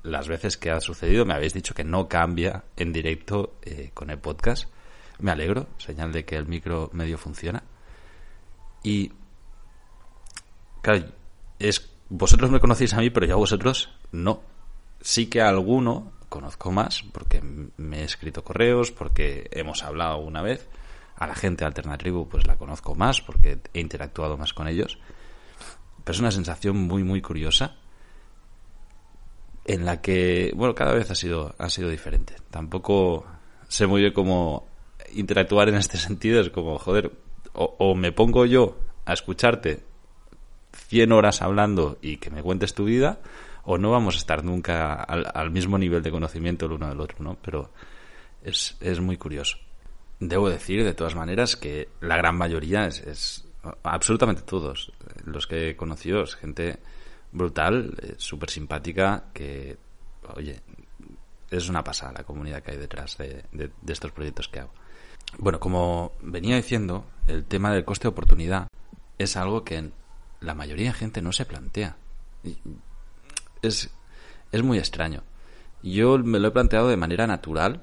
las 0.03 0.27
veces 0.27 0.57
que 0.57 0.71
ha 0.71 0.79
sucedido 0.81 1.25
me 1.25 1.33
habéis 1.33 1.53
dicho 1.53 1.73
que 1.73 1.83
no 1.83 2.07
cambia 2.07 2.63
en 2.75 2.91
directo 2.91 3.55
eh, 3.61 3.91
con 3.93 4.09
el 4.09 4.17
podcast. 4.17 4.65
Me 5.19 5.31
alegro, 5.31 5.67
señal 5.77 6.11
de 6.11 6.25
que 6.25 6.35
el 6.35 6.47
micro 6.47 6.89
medio 6.93 7.17
funciona. 7.17 7.63
Y, 8.83 9.11
claro, 10.81 11.05
es, 11.59 11.89
vosotros 12.09 12.49
me 12.49 12.59
conocéis 12.59 12.93
a 12.93 12.97
mí, 12.97 13.11
pero 13.11 13.27
yo 13.27 13.35
a 13.35 13.37
vosotros 13.37 13.93
no. 14.11 14.41
Sí 14.99 15.27
que 15.27 15.41
a 15.41 15.49
alguno 15.49 16.11
conozco 16.31 16.71
más, 16.71 17.03
porque 17.11 17.43
me 17.77 17.99
he 17.99 18.03
escrito 18.05 18.43
correos, 18.43 18.91
porque 18.91 19.49
hemos 19.51 19.83
hablado 19.83 20.17
una 20.19 20.41
vez. 20.41 20.67
A 21.17 21.27
la 21.27 21.35
gente 21.35 21.65
alternativa 21.65 22.23
pues 22.25 22.47
la 22.47 22.55
conozco 22.55 22.95
más, 22.95 23.21
porque 23.21 23.59
he 23.73 23.81
interactuado 23.81 24.37
más 24.37 24.53
con 24.53 24.69
ellos. 24.69 24.97
Pero 26.03 26.15
es 26.15 26.19
una 26.21 26.31
sensación 26.31 26.77
muy, 26.77 27.03
muy 27.03 27.21
curiosa 27.21 27.75
en 29.65 29.85
la 29.85 30.01
que, 30.01 30.51
bueno, 30.55 30.73
cada 30.73 30.93
vez 30.93 31.11
ha 31.11 31.15
sido, 31.15 31.53
ha 31.57 31.69
sido 31.69 31.89
diferente. 31.89 32.35
Tampoco 32.49 33.25
sé 33.67 33.85
muy 33.85 34.01
bien 34.01 34.13
cómo 34.13 34.67
interactuar 35.13 35.69
en 35.69 35.75
este 35.75 35.97
sentido. 35.97 36.39
Es 36.39 36.49
como, 36.49 36.79
joder, 36.79 37.11
o, 37.53 37.93
me 37.93 38.13
pongo 38.13 38.45
yo 38.45 38.77
a 39.05 39.13
escucharte 39.13 39.83
100 40.87 41.11
horas 41.11 41.41
hablando 41.41 41.97
y 42.01 42.17
que 42.17 42.31
me 42.31 42.41
cuentes 42.41 42.73
tu 42.73 42.85
vida, 42.85 43.19
o 43.63 43.77
no 43.77 43.91
vamos 43.91 44.15
a 44.15 44.17
estar 44.17 44.43
nunca 44.43 44.93
al, 44.93 45.51
mismo 45.51 45.77
nivel 45.77 46.03
de 46.03 46.11
conocimiento 46.11 46.65
el 46.65 46.73
uno 46.73 46.89
del 46.89 46.99
otro, 46.99 47.17
¿no? 47.23 47.37
Pero 47.41 47.71
es, 48.43 48.77
es 48.79 48.99
muy 48.99 49.17
curioso. 49.17 49.57
Debo 50.19 50.49
decir, 50.49 50.83
de 50.83 50.93
todas 50.93 51.15
maneras, 51.15 51.55
que 51.55 51.89
la 51.99 52.17
gran 52.17 52.37
mayoría 52.37 52.85
es, 52.85 52.99
es 53.01 53.45
absolutamente 53.83 54.43
todos 54.43 54.91
los 55.25 55.47
que 55.47 55.69
he 55.69 55.75
conocido, 55.75 56.23
es 56.23 56.35
gente 56.35 56.79
brutal, 57.31 57.97
eh, 58.01 58.15
súper 58.17 58.49
simpática, 58.49 59.25
que, 59.33 59.77
oye, 60.35 60.61
es 61.49 61.69
una 61.69 61.83
pasada 61.83 62.13
la 62.13 62.23
comunidad 62.23 62.63
que 62.63 62.71
hay 62.71 62.77
detrás 62.77 63.17
de, 63.17 63.43
estos 63.87 64.11
proyectos 64.11 64.47
que 64.47 64.59
hago. 64.59 64.71
Bueno, 65.37 65.59
como 65.59 66.13
venía 66.21 66.55
diciendo, 66.55 67.05
el 67.27 67.45
tema 67.45 67.71
del 67.73 67.85
coste 67.85 68.03
de 68.03 68.09
oportunidad 68.09 68.67
es 69.17 69.37
algo 69.37 69.63
que 69.63 69.91
la 70.39 70.55
mayoría 70.55 70.87
de 70.87 70.93
gente 70.93 71.21
no 71.21 71.31
se 71.31 71.45
plantea. 71.45 71.97
Es, 73.61 73.89
es 74.51 74.63
muy 74.63 74.77
extraño. 74.77 75.23
Yo 75.83 76.17
me 76.19 76.39
lo 76.39 76.49
he 76.49 76.51
planteado 76.51 76.89
de 76.89 76.97
manera 76.97 77.27
natural 77.27 77.81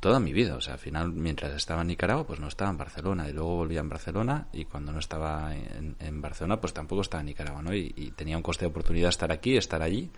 toda 0.00 0.20
mi 0.20 0.32
vida. 0.32 0.56
O 0.56 0.60
sea, 0.60 0.74
al 0.74 0.78
final, 0.78 1.12
mientras 1.12 1.54
estaba 1.54 1.82
en 1.82 1.88
Nicaragua, 1.88 2.26
pues 2.26 2.40
no 2.40 2.48
estaba 2.48 2.70
en 2.70 2.78
Barcelona. 2.78 3.28
Y 3.28 3.32
luego 3.32 3.56
volvía 3.56 3.80
en 3.80 3.88
Barcelona. 3.88 4.48
Y 4.52 4.64
cuando 4.64 4.92
no 4.92 4.98
estaba 4.98 5.54
en, 5.54 6.20
Barcelona, 6.20 6.60
pues 6.60 6.72
tampoco 6.72 7.02
estaba 7.02 7.20
en 7.20 7.26
Nicaragua, 7.26 7.62
¿no? 7.62 7.74
Y, 7.74 8.12
tenía 8.16 8.36
un 8.36 8.42
coste 8.42 8.64
de 8.64 8.70
oportunidad 8.70 9.08
estar 9.08 9.32
aquí, 9.32 9.56
estar 9.56 9.82
allí. 9.82 10.10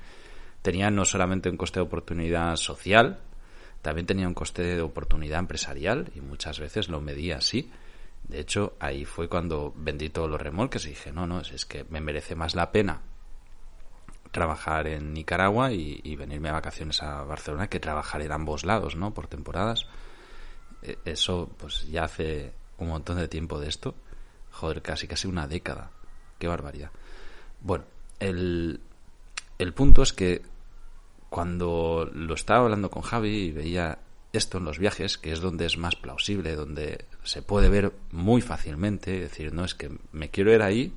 Tenía 0.62 0.90
no 0.90 1.04
solamente 1.04 1.48
un 1.48 1.56
coste 1.56 1.80
de 1.80 1.86
oportunidad 1.86 2.56
social, 2.56 3.18
también 3.80 4.06
tenía 4.06 4.28
un 4.28 4.34
coste 4.34 4.62
de 4.62 4.82
oportunidad 4.82 5.38
empresarial. 5.38 6.10
Y 6.14 6.20
muchas 6.20 6.58
veces 6.58 6.88
lo 6.88 7.00
medía 7.00 7.38
así. 7.38 7.70
De 8.28 8.40
hecho, 8.40 8.74
ahí 8.78 9.04
fue 9.04 9.28
cuando 9.28 9.72
vendí 9.76 10.10
todos 10.10 10.28
los 10.28 10.40
remolques 10.40 10.84
y 10.86 10.90
dije, 10.90 11.10
no, 11.12 11.26
no, 11.26 11.40
es 11.40 11.64
que 11.64 11.84
me 11.88 12.00
merece 12.00 12.34
más 12.34 12.54
la 12.54 12.70
pena 12.70 13.00
trabajar 14.30 14.86
en 14.86 15.12
Nicaragua 15.12 15.72
y, 15.72 16.16
venirme 16.16 16.50
a 16.50 16.52
vacaciones 16.52 17.02
a 17.02 17.22
Barcelona 17.24 17.68
que 17.68 17.80
trabajar 17.80 18.22
en 18.22 18.32
ambos 18.32 18.64
lados, 18.64 18.96
¿no? 18.96 19.12
Por 19.12 19.26
temporadas. 19.26 19.86
E, 20.82 20.98
eso, 21.04 21.50
pues 21.58 21.88
ya 21.88 22.04
hace 22.04 22.52
un 22.78 22.88
montón 22.88 23.18
de 23.18 23.28
tiempo 23.28 23.58
de 23.60 23.68
esto. 23.68 23.94
Joder, 24.52 24.82
casi 24.82 25.06
casi 25.06 25.28
una 25.28 25.46
década. 25.46 25.90
Qué 26.38 26.48
barbaridad. 26.48 26.90
Bueno, 27.60 27.84
el, 28.18 28.80
el 29.58 29.72
punto 29.74 30.02
es 30.02 30.12
que 30.12 30.42
cuando 31.28 32.08
lo 32.12 32.34
estaba 32.34 32.64
hablando 32.64 32.90
con 32.90 33.02
Javi 33.02 33.46
y 33.46 33.52
veía 33.52 33.98
esto 34.32 34.58
en 34.58 34.64
los 34.64 34.78
viajes, 34.78 35.18
que 35.18 35.32
es 35.32 35.40
donde 35.40 35.66
es 35.66 35.76
más 35.76 35.96
plausible, 35.96 36.54
donde 36.54 37.04
se 37.24 37.42
puede 37.42 37.68
ver 37.68 37.92
muy 38.12 38.40
fácilmente, 38.40 39.18
decir, 39.18 39.52
no, 39.52 39.64
es 39.64 39.74
que 39.74 39.90
me 40.12 40.30
quiero 40.30 40.52
ir 40.52 40.62
ahí 40.62 40.92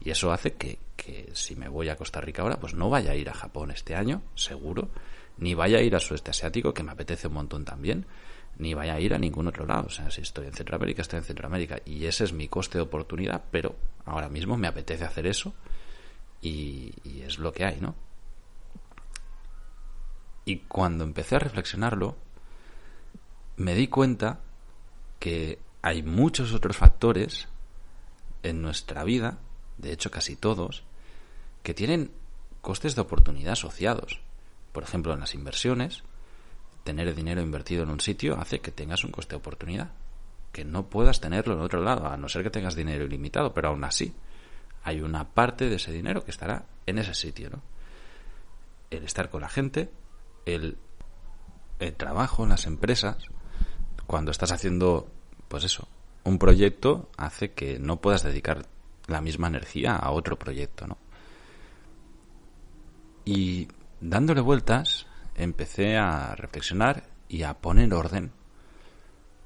y 0.00 0.10
eso 0.10 0.32
hace 0.32 0.54
que, 0.54 0.78
que 1.04 1.30
si 1.34 1.56
me 1.56 1.68
voy 1.68 1.88
a 1.88 1.96
Costa 1.96 2.20
Rica 2.20 2.42
ahora, 2.42 2.60
pues 2.60 2.74
no 2.74 2.88
vaya 2.90 3.12
a 3.12 3.16
ir 3.16 3.28
a 3.28 3.34
Japón 3.34 3.70
este 3.70 3.94
año, 3.94 4.22
seguro, 4.34 4.88
ni 5.38 5.54
vaya 5.54 5.78
a 5.78 5.82
ir 5.82 5.96
a 5.96 6.00
sudeste 6.00 6.30
asiático, 6.30 6.72
que 6.72 6.82
me 6.82 6.92
apetece 6.92 7.28
un 7.28 7.34
montón 7.34 7.64
también, 7.64 8.06
ni 8.58 8.74
vaya 8.74 8.94
a 8.94 9.00
ir 9.00 9.14
a 9.14 9.18
ningún 9.18 9.48
otro 9.48 9.66
lado. 9.66 9.86
O 9.86 9.90
sea, 9.90 10.10
si 10.10 10.20
estoy 10.20 10.46
en 10.46 10.52
Centroamérica, 10.52 11.02
estoy 11.02 11.18
en 11.18 11.24
Centroamérica. 11.24 11.80
Y 11.84 12.06
ese 12.06 12.24
es 12.24 12.32
mi 12.32 12.48
coste 12.48 12.78
de 12.78 12.82
oportunidad, 12.82 13.42
pero 13.50 13.74
ahora 14.04 14.28
mismo 14.28 14.56
me 14.56 14.68
apetece 14.68 15.04
hacer 15.04 15.26
eso 15.26 15.54
y, 16.40 16.92
y 17.04 17.22
es 17.22 17.38
lo 17.38 17.52
que 17.52 17.64
hay, 17.64 17.80
¿no? 17.80 17.94
Y 20.44 20.58
cuando 20.58 21.04
empecé 21.04 21.36
a 21.36 21.40
reflexionarlo, 21.40 22.16
me 23.56 23.74
di 23.74 23.88
cuenta 23.88 24.40
que 25.18 25.58
hay 25.82 26.02
muchos 26.02 26.52
otros 26.52 26.76
factores 26.76 27.48
en 28.42 28.60
nuestra 28.60 29.04
vida, 29.04 29.38
de 29.78 29.92
hecho 29.92 30.10
casi 30.10 30.34
todos, 30.36 30.84
que 31.62 31.74
tienen 31.74 32.10
costes 32.60 32.94
de 32.94 33.02
oportunidad 33.02 33.52
asociados. 33.52 34.20
Por 34.72 34.82
ejemplo, 34.82 35.12
en 35.12 35.20
las 35.20 35.34
inversiones, 35.34 36.02
tener 36.84 37.14
dinero 37.14 37.42
invertido 37.42 37.82
en 37.82 37.90
un 37.90 38.00
sitio 38.00 38.38
hace 38.38 38.60
que 38.60 38.70
tengas 38.70 39.04
un 39.04 39.10
coste 39.10 39.30
de 39.30 39.38
oportunidad, 39.38 39.90
que 40.52 40.64
no 40.64 40.86
puedas 40.86 41.20
tenerlo 41.20 41.54
en 41.54 41.60
otro 41.60 41.82
lado, 41.82 42.06
a 42.06 42.16
no 42.16 42.28
ser 42.28 42.42
que 42.42 42.50
tengas 42.50 42.74
dinero 42.74 43.04
ilimitado, 43.04 43.52
pero 43.54 43.68
aún 43.68 43.84
así 43.84 44.14
hay 44.84 45.00
una 45.00 45.28
parte 45.28 45.68
de 45.68 45.76
ese 45.76 45.92
dinero 45.92 46.24
que 46.24 46.30
estará 46.30 46.64
en 46.86 46.98
ese 46.98 47.14
sitio, 47.14 47.50
¿no? 47.50 47.62
El 48.90 49.04
estar 49.04 49.30
con 49.30 49.40
la 49.40 49.48
gente, 49.48 49.90
el, 50.44 50.76
el 51.78 51.94
trabajo 51.94 52.42
en 52.42 52.50
las 52.50 52.66
empresas, 52.66 53.16
cuando 54.06 54.30
estás 54.30 54.52
haciendo, 54.52 55.08
pues 55.48 55.64
eso, 55.64 55.88
un 56.24 56.38
proyecto 56.38 57.08
hace 57.16 57.52
que 57.52 57.78
no 57.78 58.00
puedas 58.00 58.22
dedicar 58.22 58.66
la 59.06 59.20
misma 59.20 59.48
energía 59.48 59.96
a 59.96 60.10
otro 60.10 60.38
proyecto, 60.38 60.86
¿no? 60.86 60.98
Y 63.24 63.68
dándole 64.00 64.40
vueltas, 64.40 65.06
empecé 65.34 65.96
a 65.96 66.34
reflexionar 66.34 67.04
y 67.28 67.44
a 67.44 67.54
poner 67.54 67.94
orden, 67.94 68.32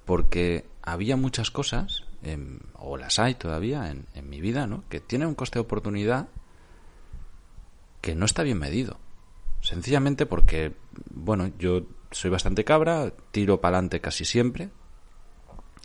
porque 0.04 0.66
había 0.82 1.16
muchas 1.16 1.50
cosas, 1.50 2.04
o 2.74 2.96
las 2.96 3.18
hay 3.18 3.34
todavía 3.34 3.90
en, 3.90 4.06
en 4.14 4.28
mi 4.28 4.40
vida, 4.40 4.66
¿no? 4.66 4.84
Que 4.88 5.00
tienen 5.00 5.28
un 5.28 5.34
coste 5.34 5.58
de 5.58 5.64
oportunidad 5.64 6.28
que 8.00 8.14
no 8.14 8.24
está 8.24 8.42
bien 8.42 8.58
medido. 8.58 8.98
Sencillamente 9.60 10.26
porque, 10.26 10.74
bueno, 11.10 11.50
yo 11.58 11.82
soy 12.10 12.30
bastante 12.30 12.64
cabra, 12.64 13.12
tiro 13.30 13.60
para 13.60 13.78
adelante 13.78 14.00
casi 14.00 14.24
siempre 14.24 14.70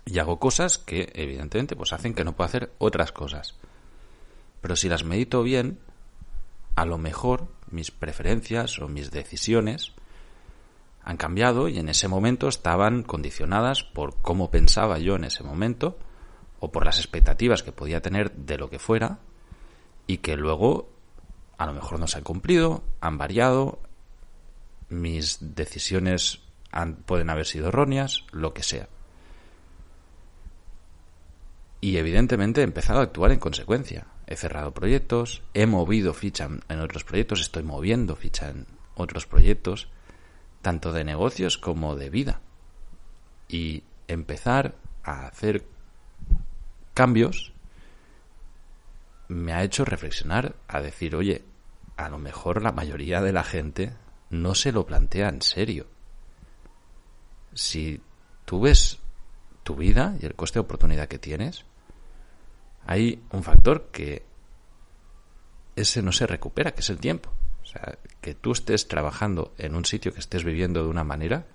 y 0.06 0.20
hago 0.20 0.40
cosas 0.40 0.78
que, 0.78 1.12
evidentemente, 1.16 1.76
pues 1.76 1.94
hacen 1.94 2.14
que 2.14 2.24
no 2.24 2.36
pueda 2.36 2.48
hacer 2.48 2.72
otras 2.78 3.12
cosas. 3.12 3.56
Pero 4.62 4.76
si 4.76 4.90
las 4.90 5.04
medito 5.04 5.44
bien, 5.44 5.80
a 6.76 6.86
lo 6.86 6.98
mejor 6.98 7.48
mis 7.72 7.92
preferencias 7.92 8.80
o 8.80 8.88
mis 8.88 9.12
decisiones 9.12 9.94
han 11.04 11.18
cambiado 11.18 11.68
y 11.68 11.80
en 11.80 11.90
ese 11.90 12.08
momento 12.08 12.48
estaban 12.48 13.04
condicionadas 13.04 13.84
por 13.84 14.22
cómo 14.22 14.52
pensaba 14.52 15.00
yo 15.00 15.16
en 15.16 15.24
ese 15.24 15.44
momento 15.44 15.98
o 16.60 16.72
por 16.72 16.86
las 16.86 17.00
expectativas 17.00 17.64
que 17.64 17.72
podía 17.72 18.02
tener 18.02 18.32
de 18.32 18.58
lo 18.58 18.70
que 18.70 18.80
fuera 18.80 19.20
y 20.06 20.18
que 20.18 20.38
luego 20.38 20.90
a 21.58 21.66
lo 21.66 21.74
mejor 21.74 22.00
no 22.00 22.08
se 22.08 22.18
han 22.18 22.24
cumplido, 22.24 22.84
han 23.02 23.18
variado, 23.18 23.80
mis 24.90 25.38
decisiones 25.56 26.42
pueden 27.06 27.30
haber 27.30 27.46
sido 27.46 27.68
erróneas, 27.68 28.26
lo 28.32 28.54
que 28.54 28.64
sea. 28.64 28.88
Y 31.82 31.98
evidentemente 31.98 32.62
he 32.62 32.64
empezado 32.64 33.00
a 33.00 33.04
actuar 33.04 33.32
en 33.32 33.40
consecuencia. 33.40 34.06
He 34.32 34.38
cerrado 34.38 34.74
proyectos, 34.74 35.44
he 35.54 35.66
movido 35.66 36.14
ficha 36.14 36.48
en 36.70 36.80
otros 36.80 37.04
proyectos, 37.04 37.42
estoy 37.42 37.64
moviendo 37.64 38.16
ficha 38.16 38.50
en 38.50 38.66
otros 38.96 39.26
proyectos, 39.26 39.90
tanto 40.62 40.94
de 40.94 41.04
negocios 41.04 41.58
como 41.58 41.98
de 41.98 42.10
vida. 42.10 42.40
Y 43.50 43.84
empezar 44.08 44.76
a 45.04 45.28
hacer 45.28 45.66
cambios 46.94 47.52
me 49.28 49.52
ha 49.52 49.64
hecho 49.64 49.84
reflexionar 49.84 50.56
a 50.70 50.80
decir, 50.80 51.14
oye, 51.18 51.44
a 51.98 52.08
lo 52.08 52.18
mejor 52.18 52.62
la 52.62 52.72
mayoría 52.72 53.20
de 53.20 53.34
la 53.34 53.44
gente 53.44 53.92
no 54.30 54.56
se 54.56 54.72
lo 54.72 54.86
plantea 54.86 55.28
en 55.28 55.42
serio. 55.42 55.88
Si 57.54 58.00
tú 58.46 58.62
ves 58.62 58.98
tu 59.64 59.76
vida 59.76 60.16
y 60.22 60.26
el 60.26 60.36
coste 60.36 60.60
de 60.60 60.62
oportunidad 60.62 61.10
que 61.10 61.20
tienes, 61.20 61.66
hay 62.86 63.24
un 63.32 63.44
factor 63.44 63.90
que 63.92 64.24
ese 65.76 66.02
no 66.02 66.12
se 66.12 66.28
recupera, 66.28 66.72
que 66.72 66.82
es 66.82 66.90
el 66.90 67.00
tiempo. 67.00 67.32
O 67.62 67.66
sea, 67.66 67.98
que 68.22 68.34
tú 68.36 68.52
estés 68.52 68.88
trabajando 68.88 69.54
en 69.58 69.76
un 69.76 69.86
sitio, 69.86 70.14
que 70.14 70.20
estés 70.20 70.44
viviendo 70.44 70.84
de 70.84 70.90
una 70.90 71.04
manera, 71.04 71.46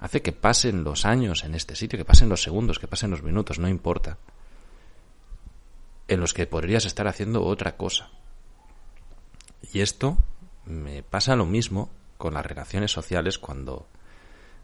hace 0.00 0.22
que 0.22 0.32
pasen 0.32 0.84
los 0.84 1.04
años 1.04 1.44
en 1.44 1.54
este 1.54 1.76
sitio, 1.76 1.98
que 1.98 2.04
pasen 2.04 2.28
los 2.28 2.42
segundos, 2.42 2.78
que 2.78 2.88
pasen 2.88 3.10
los 3.10 3.22
minutos, 3.22 3.58
no 3.58 3.68
importa, 3.68 4.18
en 6.08 6.20
los 6.20 6.34
que 6.34 6.46
podrías 6.46 6.84
estar 6.84 7.06
haciendo 7.08 7.44
otra 7.44 7.76
cosa. 7.76 8.10
Y 9.72 9.80
esto 9.80 10.18
me 10.66 11.02
pasa 11.02 11.36
lo 11.36 11.46
mismo 11.46 11.90
con 12.18 12.34
las 12.34 12.46
relaciones 12.46 12.92
sociales 12.92 13.38
cuando 13.38 13.86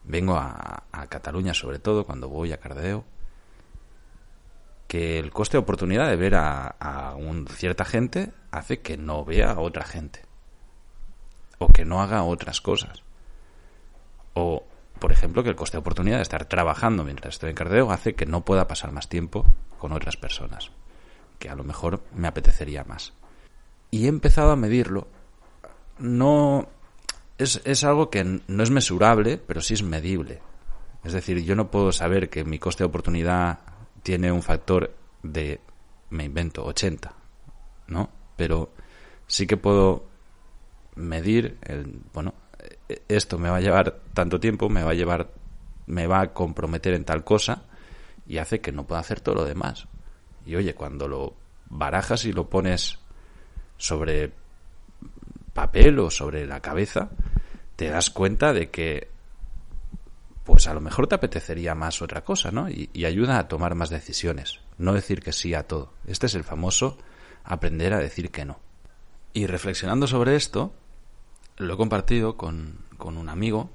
vengo 0.04 0.36
a, 0.36 0.84
Cataluña, 1.08 1.54
sobre 1.54 1.78
todo 1.78 2.04
cuando 2.04 2.28
voy 2.28 2.52
a 2.52 2.58
Cardeo, 2.58 3.04
que 4.90 5.20
el 5.20 5.30
coste 5.30 5.56
de 5.56 5.62
oportunidad 5.62 6.08
de 6.08 6.16
ver 6.16 6.34
a, 6.34 6.66
a 6.66 7.14
un, 7.14 7.46
cierta 7.46 7.84
gente 7.84 8.32
hace 8.50 8.80
que 8.80 8.96
no 8.96 9.24
vea 9.24 9.52
a 9.52 9.60
otra 9.60 9.84
gente 9.84 10.22
o 11.58 11.68
que 11.68 11.84
no 11.84 12.02
haga 12.02 12.24
otras 12.24 12.60
cosas. 12.60 13.04
O, 14.34 14.64
por 14.98 15.12
ejemplo, 15.12 15.44
que 15.44 15.48
el 15.48 15.54
coste 15.54 15.76
de 15.76 15.82
oportunidad 15.82 16.16
de 16.16 16.22
estar 16.22 16.44
trabajando 16.46 17.04
mientras 17.04 17.34
estoy 17.34 17.50
en 17.50 17.54
Cardeo 17.54 17.92
hace 17.92 18.16
que 18.16 18.26
no 18.26 18.44
pueda 18.44 18.66
pasar 18.66 18.90
más 18.90 19.08
tiempo 19.08 19.46
con 19.78 19.92
otras 19.92 20.16
personas, 20.16 20.72
que 21.38 21.48
a 21.48 21.54
lo 21.54 21.62
mejor 21.62 22.02
me 22.12 22.26
apetecería 22.26 22.82
más 22.82 23.12
y 23.92 24.06
he 24.06 24.08
empezado 24.08 24.50
a 24.50 24.56
medirlo. 24.56 25.06
No 26.00 26.66
es, 27.38 27.62
es 27.64 27.84
algo 27.84 28.10
que 28.10 28.24
no 28.24 28.62
es 28.64 28.70
mesurable, 28.72 29.38
pero 29.38 29.60
sí 29.60 29.74
es 29.74 29.84
medible. 29.84 30.40
Es 31.04 31.12
decir, 31.12 31.44
yo 31.44 31.54
no 31.54 31.70
puedo 31.70 31.92
saber 31.92 32.28
que 32.28 32.42
mi 32.42 32.58
coste 32.58 32.82
de 32.82 32.88
oportunidad 32.88 33.60
tiene 34.02 34.32
un 34.32 34.42
factor 34.42 34.94
de, 35.22 35.60
me 36.10 36.24
invento, 36.24 36.64
80, 36.64 37.14
¿no? 37.88 38.10
Pero 38.36 38.72
sí 39.26 39.46
que 39.46 39.56
puedo 39.56 40.04
medir, 40.96 41.58
el, 41.62 42.00
bueno, 42.12 42.34
esto 43.08 43.38
me 43.38 43.50
va 43.50 43.56
a 43.56 43.60
llevar 43.60 44.00
tanto 44.14 44.40
tiempo, 44.40 44.68
me 44.68 44.82
va 44.82 44.90
a 44.90 44.94
llevar, 44.94 45.30
me 45.86 46.06
va 46.06 46.20
a 46.20 46.32
comprometer 46.32 46.94
en 46.94 47.04
tal 47.04 47.24
cosa 47.24 47.64
y 48.26 48.38
hace 48.38 48.60
que 48.60 48.72
no 48.72 48.86
pueda 48.86 49.00
hacer 49.00 49.20
todo 49.20 49.36
lo 49.36 49.44
demás. 49.44 49.86
Y 50.46 50.56
oye, 50.56 50.74
cuando 50.74 51.08
lo 51.08 51.34
barajas 51.68 52.24
y 52.24 52.32
lo 52.32 52.48
pones 52.48 52.98
sobre 53.76 54.32
papel 55.52 55.98
o 55.98 56.10
sobre 56.10 56.46
la 56.46 56.60
cabeza, 56.60 57.10
te 57.76 57.88
das 57.88 58.10
cuenta 58.10 58.52
de 58.52 58.70
que 58.70 59.08
pues 60.44 60.66
a 60.66 60.74
lo 60.74 60.80
mejor 60.80 61.06
te 61.06 61.14
apetecería 61.14 61.74
más 61.74 62.02
otra 62.02 62.24
cosa, 62.24 62.50
¿no? 62.50 62.68
Y, 62.68 63.04
ayuda 63.04 63.38
a 63.38 63.48
tomar 63.48 63.74
más 63.74 63.90
decisiones, 63.90 64.60
no 64.78 64.92
decir 64.92 65.20
que 65.20 65.32
sí 65.32 65.54
a 65.54 65.66
todo. 65.66 65.92
Este 66.06 66.26
es 66.26 66.34
el 66.34 66.44
famoso 66.44 66.98
aprender 67.44 67.92
a 67.92 67.98
decir 67.98 68.30
que 68.30 68.44
no. 68.44 68.58
Y 69.32 69.46
reflexionando 69.46 70.06
sobre 70.06 70.36
esto, 70.36 70.72
lo 71.56 71.74
he 71.74 71.76
compartido 71.76 72.36
con, 72.36 72.84
con 72.98 73.16
un 73.16 73.28
amigo 73.28 73.70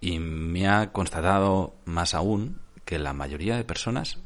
y 0.00 0.18
me 0.18 0.68
ha 0.68 0.92
constatado 0.92 1.74
más 1.84 2.14
aún 2.14 2.60
que 2.84 2.98
la 2.98 3.12
mayoría 3.12 3.56
de 3.56 3.64
personas 3.64 4.18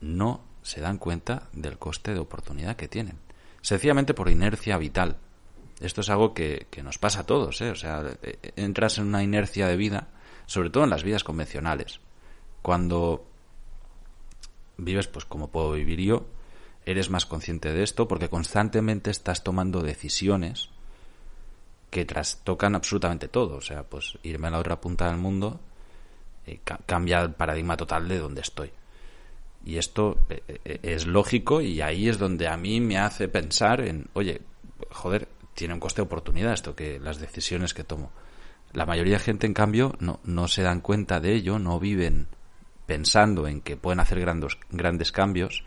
no 0.00 0.42
se 0.62 0.80
dan 0.80 0.98
cuenta 0.98 1.48
del 1.52 1.78
coste 1.78 2.12
de 2.12 2.20
oportunidad 2.20 2.76
que 2.76 2.88
tienen 2.88 3.18
sencillamente 3.62 4.14
por 4.14 4.30
inercia 4.30 4.78
vital. 4.78 5.16
Esto 5.80 6.02
es 6.02 6.10
algo 6.10 6.34
que, 6.34 6.66
nos 6.82 6.98
pasa 6.98 7.20
a 7.20 7.26
todos, 7.26 7.60
¿eh? 7.60 7.70
O 7.70 7.74
sea, 7.74 8.04
eh, 8.22 8.52
entras 8.56 8.98
en 8.98 9.06
una 9.06 9.22
inercia 9.22 9.66
de 9.66 9.76
vida, 9.76 10.08
sobre 10.50 10.68
todo 10.68 10.82
en 10.82 10.90
las 10.90 11.04
vidas 11.04 11.22
convencionales. 11.22 12.00
Cuando 12.60 13.24
vives, 14.78 15.06
pues 15.06 15.24
como 15.24 15.46
puedo 15.46 15.70
vivir 15.70 16.00
yo, 16.00 16.26
eres 16.84 17.08
más 17.08 17.24
consciente 17.24 17.72
de 17.72 17.84
esto 17.84 18.08
porque 18.08 18.28
constantemente 18.28 19.12
estás 19.12 19.44
tomando 19.44 19.80
decisiones 19.80 20.70
que 21.90 22.04
trastocan 22.04 22.74
absolutamente 22.74 23.28
todo. 23.28 23.58
O 23.58 23.60
sea, 23.60 23.84
pues 23.84 24.18
irme 24.24 24.48
a 24.48 24.50
la 24.50 24.58
otra 24.58 24.80
punta 24.80 25.06
del 25.06 25.18
mundo 25.18 25.60
eh, 26.44 26.58
cambia 26.84 27.20
el 27.20 27.30
paradigma 27.30 27.76
total 27.76 28.08
de 28.08 28.18
donde 28.18 28.40
estoy. 28.40 28.72
Y 29.64 29.78
esto 29.78 30.18
eh, 30.30 30.42
eh, 30.64 30.80
es 30.82 31.06
lógico 31.06 31.60
y 31.60 31.80
ahí 31.80 32.08
es 32.08 32.18
donde 32.18 32.48
a 32.48 32.56
mí 32.56 32.80
me 32.80 32.98
hace 32.98 33.28
pensar 33.28 33.82
en, 33.82 34.08
oye, 34.14 34.40
joder, 34.90 35.28
tiene 35.54 35.74
un 35.74 35.80
coste 35.80 36.02
de 36.02 36.06
oportunidad 36.06 36.54
esto 36.54 36.74
que 36.74 36.98
las 36.98 37.20
decisiones 37.20 37.72
que 37.72 37.84
tomo. 37.84 38.10
La 38.72 38.86
mayoría 38.86 39.14
de 39.14 39.24
gente, 39.24 39.46
en 39.46 39.54
cambio, 39.54 39.94
no, 39.98 40.20
no 40.24 40.48
se 40.48 40.62
dan 40.62 40.80
cuenta 40.80 41.20
de 41.20 41.34
ello, 41.34 41.58
no 41.58 41.80
viven 41.80 42.28
pensando 42.86 43.46
en 43.46 43.60
que 43.60 43.76
pueden 43.76 44.00
hacer 44.00 44.20
grandes, 44.20 44.58
grandes 44.70 45.12
cambios, 45.12 45.64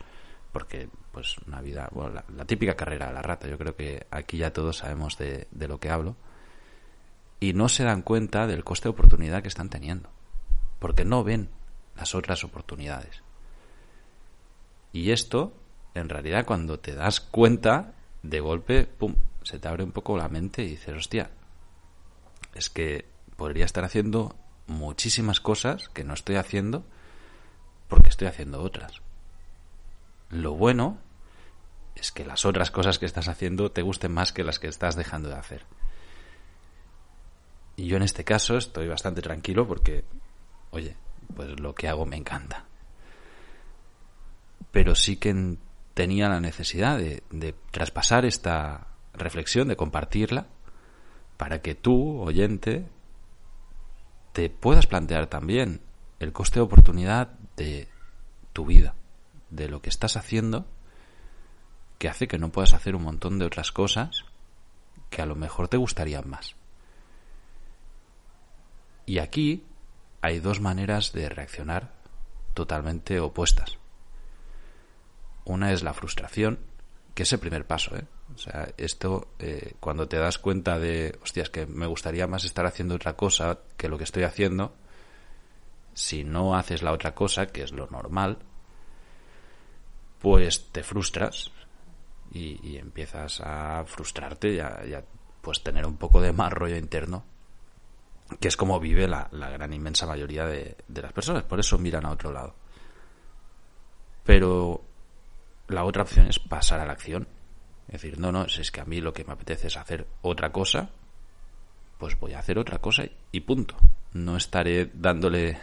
porque 0.52 0.88
pues 1.12 1.36
una 1.46 1.60
vida, 1.60 1.88
bueno, 1.92 2.22
la, 2.36 2.44
típica 2.44 2.74
carrera 2.74 3.08
de 3.08 3.14
la 3.14 3.22
rata, 3.22 3.48
yo 3.48 3.58
creo 3.58 3.76
que 3.76 4.06
aquí 4.10 4.38
ya 4.38 4.52
todos 4.52 4.78
sabemos 4.78 5.16
de, 5.18 5.46
de 5.50 5.68
lo 5.68 5.78
que 5.78 5.90
hablo, 5.90 6.16
y 7.40 7.52
no 7.52 7.68
se 7.68 7.84
dan 7.84 8.02
cuenta 8.02 8.46
del 8.46 8.64
coste 8.64 8.88
de 8.88 8.92
oportunidad 8.92 9.42
que 9.42 9.48
están 9.48 9.68
teniendo, 9.68 10.10
porque 10.78 11.04
no 11.04 11.24
ven 11.24 11.50
las 11.96 12.14
otras 12.14 12.42
oportunidades. 12.44 13.22
Y 14.92 15.10
esto, 15.10 15.52
en 15.94 16.08
realidad, 16.08 16.44
cuando 16.46 16.78
te 16.78 16.94
das 16.94 17.20
cuenta, 17.20 17.94
de 18.24 18.40
golpe, 18.40 18.86
pum, 18.86 19.14
se 19.42 19.58
te 19.58 19.68
abre 19.68 19.84
un 19.84 19.92
poco 19.92 20.16
la 20.16 20.28
mente 20.28 20.64
y 20.64 20.70
dices, 20.70 20.96
hostia, 20.96 21.30
es 22.54 22.70
que 22.70 23.06
podría 23.36 23.64
estar 23.64 23.84
haciendo 23.84 24.36
muchísimas 24.66 25.40
cosas 25.40 25.88
que 25.88 26.04
no 26.04 26.14
estoy 26.14 26.36
haciendo 26.36 26.84
porque 27.88 28.08
estoy 28.08 28.28
haciendo 28.28 28.62
otras. 28.62 29.02
Lo 30.30 30.52
bueno 30.52 30.98
es 31.94 32.10
que 32.12 32.24
las 32.24 32.44
otras 32.44 32.70
cosas 32.70 32.98
que 32.98 33.06
estás 33.06 33.28
haciendo 33.28 33.70
te 33.70 33.82
gusten 33.82 34.12
más 34.12 34.32
que 34.32 34.44
las 34.44 34.58
que 34.58 34.68
estás 34.68 34.96
dejando 34.96 35.28
de 35.28 35.36
hacer. 35.36 35.66
Y 37.76 37.86
yo 37.86 37.96
en 37.96 38.02
este 38.02 38.24
caso 38.24 38.56
estoy 38.56 38.88
bastante 38.88 39.20
tranquilo 39.20 39.66
porque, 39.66 40.04
oye, 40.70 40.96
pues 41.34 41.58
lo 41.60 41.74
que 41.74 41.88
hago 41.88 42.06
me 42.06 42.16
encanta. 42.16 42.64
Pero 44.70 44.94
sí 44.94 45.16
que 45.16 45.56
tenía 45.92 46.28
la 46.28 46.40
necesidad 46.40 46.98
de, 46.98 47.22
de 47.30 47.54
traspasar 47.70 48.24
esta 48.24 48.88
reflexión, 49.12 49.68
de 49.68 49.76
compartirla, 49.76 50.46
para 51.36 51.62
que 51.62 51.74
tú, 51.74 52.20
oyente, 52.20 52.86
te 54.32 54.50
puedas 54.50 54.86
plantear 54.86 55.26
también 55.26 55.80
el 56.20 56.32
coste 56.32 56.56
de 56.60 56.64
oportunidad 56.64 57.28
de 57.56 57.88
tu 58.52 58.66
vida, 58.66 58.94
de 59.50 59.68
lo 59.68 59.80
que 59.80 59.90
estás 59.90 60.16
haciendo, 60.16 60.66
que 61.98 62.08
hace 62.08 62.28
que 62.28 62.38
no 62.38 62.50
puedas 62.50 62.74
hacer 62.74 62.96
un 62.96 63.02
montón 63.02 63.38
de 63.38 63.46
otras 63.46 63.72
cosas 63.72 64.24
que 65.10 65.22
a 65.22 65.26
lo 65.26 65.36
mejor 65.36 65.68
te 65.68 65.76
gustarían 65.76 66.28
más. 66.28 66.56
Y 69.06 69.18
aquí 69.18 69.64
hay 70.22 70.40
dos 70.40 70.60
maneras 70.60 71.12
de 71.12 71.28
reaccionar 71.28 71.92
totalmente 72.54 73.20
opuestas. 73.20 73.78
Una 75.44 75.72
es 75.72 75.82
la 75.82 75.92
frustración, 75.92 76.58
que 77.14 77.22
es 77.22 77.32
el 77.32 77.38
primer 77.38 77.66
paso, 77.66 77.96
¿eh? 77.96 78.04
O 78.34 78.38
sea, 78.38 78.68
esto, 78.76 79.28
eh, 79.38 79.74
cuando 79.78 80.08
te 80.08 80.18
das 80.18 80.38
cuenta 80.38 80.78
de, 80.78 81.16
hostias, 81.22 81.48
que 81.48 81.66
me 81.66 81.86
gustaría 81.86 82.26
más 82.26 82.44
estar 82.44 82.66
haciendo 82.66 82.96
otra 82.96 83.14
cosa 83.14 83.60
que 83.76 83.88
lo 83.88 83.96
que 83.96 84.04
estoy 84.04 84.24
haciendo, 84.24 84.74
si 85.92 86.24
no 86.24 86.56
haces 86.56 86.82
la 86.82 86.92
otra 86.92 87.14
cosa, 87.14 87.46
que 87.46 87.62
es 87.62 87.70
lo 87.70 87.86
normal, 87.86 88.38
pues 90.18 90.72
te 90.72 90.82
frustras 90.82 91.52
y, 92.32 92.76
empiezas 92.76 93.40
a 93.40 93.84
frustrarte 93.86 94.54
y 94.54 94.58
a, 94.58 95.04
pues 95.40 95.62
tener 95.62 95.86
un 95.86 95.96
poco 95.96 96.20
de 96.20 96.32
más 96.32 96.52
rollo 96.52 96.76
interno, 96.76 97.24
que 98.40 98.48
es 98.48 98.56
como 98.56 98.80
vive 98.80 99.06
la, 99.06 99.28
gran 99.30 99.72
inmensa 99.72 100.06
mayoría 100.06 100.46
de, 100.46 100.76
de 100.88 101.02
las 101.02 101.12
personas, 101.12 101.44
por 101.44 101.60
eso 101.60 101.78
miran 101.78 102.06
a 102.06 102.10
otro 102.10 102.32
lado. 102.32 102.56
Pero 104.24 104.82
la 105.68 105.84
otra 105.84 106.02
opción 106.02 106.26
es 106.26 106.38
pasar 106.38 106.80
a 106.80 106.86
la 106.86 106.92
acción 106.92 107.26
es 107.86 108.00
decir, 108.00 108.18
no, 108.18 108.32
no, 108.32 108.48
si 108.48 108.60
es 108.62 108.70
que 108.70 108.80
a 108.80 108.84
mí 108.84 109.00
lo 109.00 109.12
que 109.12 109.24
me 109.24 109.32
apetece 109.32 109.68
es 109.68 109.76
hacer 109.76 110.06
otra 110.22 110.52
cosa, 110.52 110.90
pues 111.98 112.18
voy 112.18 112.32
a 112.32 112.38
hacer 112.38 112.58
otra 112.58 112.78
cosa 112.78 113.04
y 113.30 113.40
punto. 113.40 113.76
No 114.12 114.36
estaré 114.36 114.90
dándole 114.94 115.58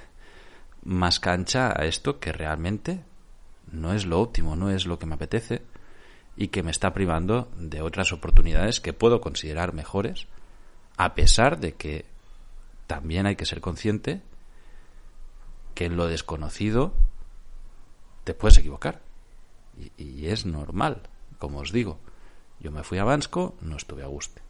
más 0.83 1.19
cancha 1.19 1.69
a 1.69 1.85
esto 1.85 2.19
que 2.19 2.31
realmente 2.31 3.03
no 3.71 3.93
es 3.93 4.05
lo 4.05 4.19
óptimo, 4.19 4.55
no 4.55 4.69
es 4.69 4.85
lo 4.85 4.99
que 4.99 5.05
me 5.05 5.15
apetece 5.15 5.63
y 6.35 6.49
que 6.49 6.63
me 6.63 6.71
está 6.71 6.93
privando 6.93 7.49
de 7.57 7.81
otras 7.81 8.11
oportunidades 8.11 8.79
que 8.79 8.93
puedo 8.93 9.19
considerar 9.19 9.73
mejores, 9.73 10.27
a 10.97 11.15
pesar 11.15 11.59
de 11.59 11.73
que 11.73 12.05
también 12.87 13.25
hay 13.25 13.35
que 13.35 13.45
ser 13.45 13.61
consciente 13.61 14.21
que 15.73 15.85
en 15.85 15.97
lo 15.97 16.07
desconocido 16.07 16.93
te 18.23 18.33
puedes 18.33 18.57
equivocar. 18.57 19.01
Y, 19.97 20.27
es 20.27 20.45
normal, 20.45 21.01
como 21.39 21.59
os 21.59 21.71
digo. 21.71 21.99
Yo 22.59 22.71
me 22.71 22.83
fui 22.83 22.99
a 22.99 23.03
Bansko, 23.03 23.55
no 23.61 23.77
estuve 23.77 24.03
a 24.03 24.07
gusto. 24.07 24.41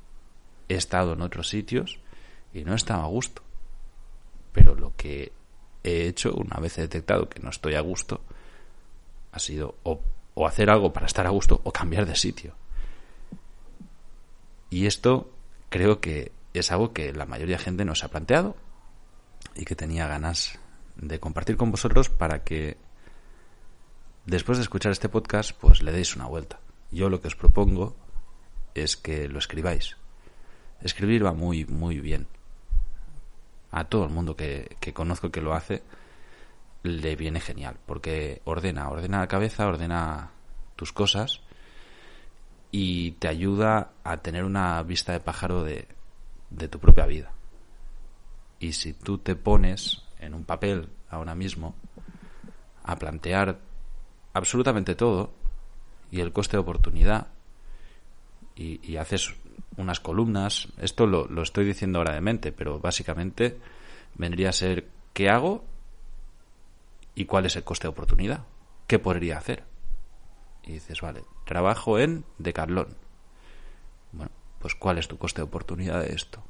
He 0.68 0.76
estado 0.76 1.14
en 1.14 1.22
otros 1.22 1.48
sitios 1.48 2.00
y 2.54 2.64
no 2.64 2.76
estaba 2.76 3.04
a 3.04 3.08
gusto. 3.08 3.42
Pero 4.52 4.76
lo 4.76 4.96
que 4.96 5.32
he 5.84 6.08
hecho, 6.08 6.34
una 6.34 6.58
vez 6.58 6.78
he 6.78 6.82
detectado 6.82 7.30
que 7.30 7.40
no 7.40 7.50
estoy 7.50 7.76
a 7.76 7.82
gusto, 7.82 8.22
ha 9.32 9.40
sido 9.40 9.76
o, 9.84 10.02
o 10.34 10.46
hacer 10.46 10.70
algo 10.70 10.92
para 10.92 11.06
estar 11.06 11.26
a 11.26 11.30
gusto 11.30 11.62
o 11.64 11.72
cambiar 11.72 12.06
de 12.06 12.16
sitio. 12.16 12.56
Y 14.70 14.86
esto 14.88 15.32
creo 15.70 16.02
que 16.02 16.34
es 16.54 16.72
algo 16.72 16.92
que 16.94 17.14
la 17.14 17.26
mayoría 17.26 17.58
de 17.58 17.64
gente 17.64 17.86
no 17.86 17.96
se 17.96 18.06
ha 18.06 18.10
planteado 18.10 18.56
y 19.56 19.66
que 19.66 19.76
tenía 19.76 20.08
ganas 20.08 20.60
de 20.96 21.20
compartir 21.20 21.58
con 21.58 21.72
vosotros 21.72 22.10
para 22.10 22.44
que 22.44 22.78
después 24.26 24.58
de 24.58 24.64
escuchar 24.64 24.92
este 24.92 25.10
podcast 25.10 25.52
pues 25.60 25.82
le 25.82 25.92
deis 25.92 26.16
una 26.16 26.26
vuelta. 26.26 26.60
Yo 26.92 27.10
lo 27.10 27.22
que 27.22 27.28
os 27.28 27.36
propongo 27.36 27.96
es 28.74 28.98
que 28.98 29.28
lo 29.28 29.40
escribáis. 29.40 29.98
Escribir 30.82 31.26
va 31.26 31.34
muy, 31.34 31.66
muy 31.66 32.00
bien. 32.00 32.28
A 33.72 33.86
todo 33.86 34.04
el 34.04 34.10
mundo 34.10 34.36
que, 34.36 34.78
conozco 34.94 35.32
que 35.32 35.42
lo 35.42 35.54
hace, 35.54 35.84
le 36.84 37.16
viene 37.16 37.40
genial, 37.40 37.78
porque 37.86 38.42
ordena, 38.44 38.90
ordena 38.90 39.20
la 39.20 39.28
cabeza, 39.28 39.68
ordena 39.68 40.32
tus 40.76 40.92
cosas 40.92 41.42
y 42.72 43.12
te 43.14 43.28
ayuda 43.28 43.92
a 44.04 44.18
tener 44.18 44.44
una 44.44 44.82
vista 44.84 45.14
de 45.14 45.20
pájaro 45.20 45.64
de, 45.64 45.88
de 46.50 46.68
tu 46.68 46.80
propia 46.80 47.06
vida. 47.06 47.32
Y 48.60 48.74
si 48.74 48.94
tú 48.94 49.20
te 49.20 49.36
pones 49.36 50.04
en 50.20 50.34
un 50.34 50.44
papel 50.44 50.90
ahora 51.10 51.36
mismo 51.36 51.76
a 52.84 52.96
plantear 52.98 53.60
absolutamente 54.34 54.96
todo 54.96 55.32
y 56.12 56.20
el 56.20 56.34
coste 56.34 56.58
de 56.58 56.62
oportunidad, 56.62 57.28
y, 58.56 58.98
haces 58.98 59.34
unas 59.78 60.00
columnas, 60.00 60.68
esto 60.78 61.08
lo, 61.08 61.26
lo, 61.26 61.42
estoy 61.42 61.66
diciendo 61.66 61.98
ahora 61.98 62.14
de 62.14 62.22
mente, 62.22 62.52
pero 62.52 62.80
básicamente 62.80 63.58
vendría 64.16 64.50
a 64.50 64.54
ser 64.54 64.88
qué 65.14 65.30
hago 65.30 65.64
y 67.16 67.26
cuál 67.26 67.46
es 67.46 67.56
el 67.56 67.64
coste 67.64 67.88
de 67.88 67.92
oportunidad, 67.92 68.46
qué 68.88 69.00
podría 69.00 69.38
hacer. 69.38 69.64
Y 70.64 70.74
dices, 70.74 71.02
vale, 71.02 71.24
trabajo 71.46 71.98
en 71.98 72.24
Decathlon. 72.38 72.96
Bueno, 74.12 74.32
pues 74.60 74.76
cuál 74.76 74.98
es 74.98 75.08
tu 75.08 75.18
coste 75.18 75.42
de 75.42 75.48
oportunidad 75.48 76.02
de 76.02 76.14
esto. 76.14 76.44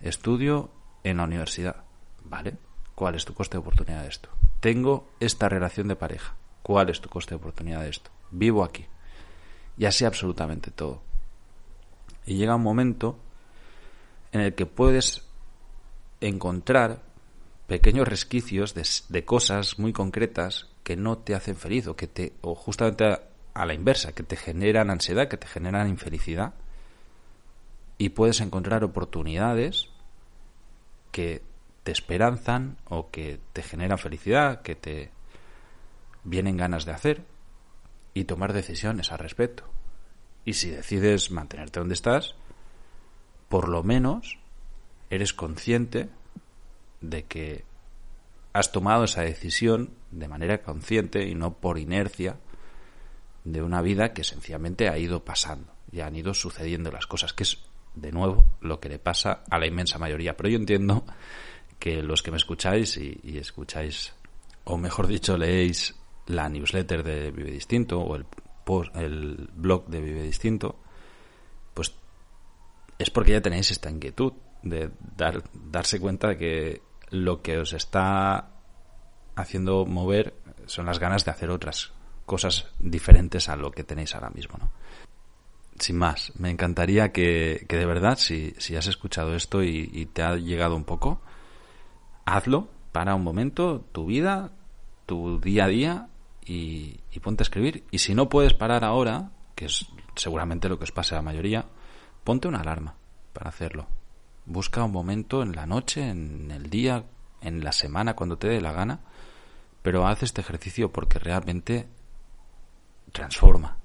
Estudio 0.00 0.70
en 1.04 1.18
la 1.18 1.24
universidad. 1.24 1.84
Vale, 2.24 2.56
¿cuál 2.94 3.14
es 3.14 3.24
tu 3.24 3.34
coste 3.34 3.56
de 3.56 3.60
oportunidad 3.60 4.02
de 4.02 4.08
esto? 4.08 4.30
Tengo 4.60 5.08
esta 5.20 5.48
relación 5.48 5.88
de 5.88 5.96
pareja. 5.96 6.34
¿Cuál 6.68 6.90
es 6.90 7.00
tu 7.00 7.08
coste 7.08 7.30
de 7.30 7.36
oportunidad 7.36 7.80
de 7.80 7.88
esto? 7.88 8.10
Vivo 8.30 8.62
aquí 8.62 8.84
y 9.78 9.86
así 9.86 10.04
absolutamente 10.04 10.70
todo. 10.70 11.00
Y 12.26 12.34
llega 12.36 12.56
un 12.56 12.62
momento 12.62 13.18
en 14.32 14.42
el 14.42 14.54
que 14.54 14.66
puedes 14.66 15.26
encontrar 16.20 17.00
pequeños 17.68 18.06
resquicios 18.06 18.74
de, 18.74 19.24
cosas 19.24 19.78
muy 19.78 19.94
concretas 19.94 20.68
que 20.84 20.94
no 20.94 21.16
te 21.16 21.34
hacen 21.34 21.56
feliz 21.56 21.86
o 21.86 21.96
que 21.96 22.06
te 22.06 22.34
o 22.42 22.54
justamente 22.54 23.06
a, 23.06 23.22
a, 23.54 23.64
la 23.64 23.72
inversa 23.72 24.12
que 24.12 24.22
te 24.22 24.36
generan 24.36 24.90
ansiedad 24.90 25.26
que 25.26 25.38
te 25.38 25.46
generan 25.46 25.88
infelicidad 25.88 26.52
y 27.96 28.10
puedes 28.10 28.42
encontrar 28.42 28.84
oportunidades 28.84 29.88
que 31.12 31.40
te 31.82 31.92
esperanzan 31.92 32.76
o 32.90 33.10
que 33.10 33.40
te 33.54 33.62
generan 33.62 33.96
felicidad 33.96 34.60
que 34.60 34.74
te 34.74 35.17
vienen 36.28 36.56
ganas 36.56 36.84
de 36.84 36.92
hacer 36.92 37.24
y 38.14 38.24
tomar 38.24 38.52
decisiones 38.52 39.12
al 39.12 39.18
respecto. 39.18 39.64
Y 40.44 40.54
si 40.54 40.70
decides 40.70 41.30
mantenerte 41.30 41.80
donde 41.80 41.94
estás, 41.94 42.34
por 43.48 43.68
lo 43.68 43.82
menos 43.82 44.38
eres 45.10 45.32
consciente 45.32 46.08
de 47.00 47.24
que 47.24 47.64
has 48.52 48.72
tomado 48.72 49.04
esa 49.04 49.22
decisión 49.22 49.90
de 50.10 50.28
manera 50.28 50.62
consciente 50.62 51.26
y 51.26 51.34
no 51.34 51.54
por 51.54 51.78
inercia 51.78 52.36
de 53.44 53.62
una 53.62 53.82
vida 53.82 54.12
que 54.12 54.24
sencillamente 54.24 54.88
ha 54.88 54.98
ido 54.98 55.24
pasando 55.24 55.72
y 55.92 56.00
han 56.00 56.16
ido 56.16 56.34
sucediendo 56.34 56.90
las 56.90 57.06
cosas, 57.06 57.32
que 57.32 57.44
es 57.44 57.58
de 57.94 58.12
nuevo 58.12 58.46
lo 58.60 58.80
que 58.80 58.88
le 58.88 58.98
pasa 58.98 59.44
a 59.48 59.58
la 59.58 59.66
inmensa 59.66 59.98
mayoría. 59.98 60.36
Pero 60.36 60.50
yo 60.50 60.58
entiendo 60.58 61.04
que 61.78 62.02
los 62.02 62.22
que 62.22 62.30
me 62.30 62.36
escucháis 62.36 62.96
y, 62.96 63.20
y 63.22 63.38
escucháis, 63.38 64.12
o 64.64 64.76
mejor 64.76 65.06
dicho, 65.06 65.36
leéis 65.36 65.97
la 66.28 66.48
newsletter 66.48 67.02
de 67.02 67.30
Vive 67.30 67.50
Distinto 67.50 68.00
o 68.00 68.16
el, 68.16 68.24
post, 68.64 68.94
el 68.96 69.50
blog 69.54 69.86
de 69.86 70.00
Vive 70.00 70.22
Distinto, 70.22 70.78
pues 71.74 71.94
es 72.98 73.10
porque 73.10 73.32
ya 73.32 73.42
tenéis 73.42 73.70
esta 73.70 73.90
inquietud 73.90 74.32
de 74.62 74.90
dar, 75.16 75.42
darse 75.52 76.00
cuenta 76.00 76.28
de 76.28 76.36
que 76.36 76.82
lo 77.10 77.42
que 77.42 77.58
os 77.58 77.72
está 77.72 78.50
haciendo 79.36 79.86
mover 79.86 80.34
son 80.66 80.86
las 80.86 80.98
ganas 80.98 81.24
de 81.24 81.30
hacer 81.30 81.50
otras 81.50 81.92
cosas 82.26 82.66
diferentes 82.78 83.48
a 83.48 83.56
lo 83.56 83.70
que 83.70 83.84
tenéis 83.84 84.14
ahora 84.14 84.30
mismo, 84.30 84.58
¿no? 84.58 84.70
Sin 85.78 85.96
más, 85.96 86.32
me 86.36 86.50
encantaría 86.50 87.12
que, 87.12 87.64
que 87.68 87.76
de 87.76 87.86
verdad, 87.86 88.18
si, 88.18 88.52
si, 88.58 88.74
has 88.74 88.88
escuchado 88.88 89.34
esto 89.36 89.62
y, 89.62 90.06
te 90.12 90.22
ha 90.22 90.34
llegado 90.34 90.74
un 90.74 90.84
poco, 90.84 91.22
hazlo, 92.24 92.68
para 92.90 93.14
un 93.14 93.22
momento, 93.22 93.84
tu 93.92 94.06
vida, 94.06 94.50
tu 95.06 95.38
día 95.38 95.66
a 95.66 95.68
día 95.68 96.08
y, 96.48 97.20
ponte 97.20 97.42
a 97.42 97.44
escribir. 97.44 97.84
Y 97.90 97.98
si 97.98 98.14
no 98.14 98.28
puedes 98.28 98.54
parar 98.54 98.84
ahora, 98.84 99.30
que 99.54 99.66
es 99.66 99.86
seguramente 100.14 100.68
lo 100.68 100.78
que 100.78 100.84
os 100.84 100.92
pase 100.92 101.14
a 101.14 101.18
la 101.18 101.22
mayoría, 101.22 101.66
ponte 102.24 102.48
una 102.48 102.60
alarma 102.60 102.94
para 103.32 103.50
hacerlo. 103.50 103.86
Busca 104.46 104.82
un 104.82 104.92
momento 104.92 105.42
en 105.42 105.54
la 105.54 105.66
noche, 105.66 106.08
en 106.08 106.50
el 106.50 106.70
día, 106.70 107.04
en 107.42 107.62
la 107.62 107.72
semana, 107.72 108.16
cuando 108.16 108.38
te 108.38 108.48
dé 108.48 108.60
la 108.60 108.72
gana, 108.72 109.00
pero 109.82 110.06
haz 110.06 110.22
este 110.22 110.40
ejercicio 110.40 110.90
porque 110.90 111.18
realmente 111.18 111.86
transforma. 113.12 113.76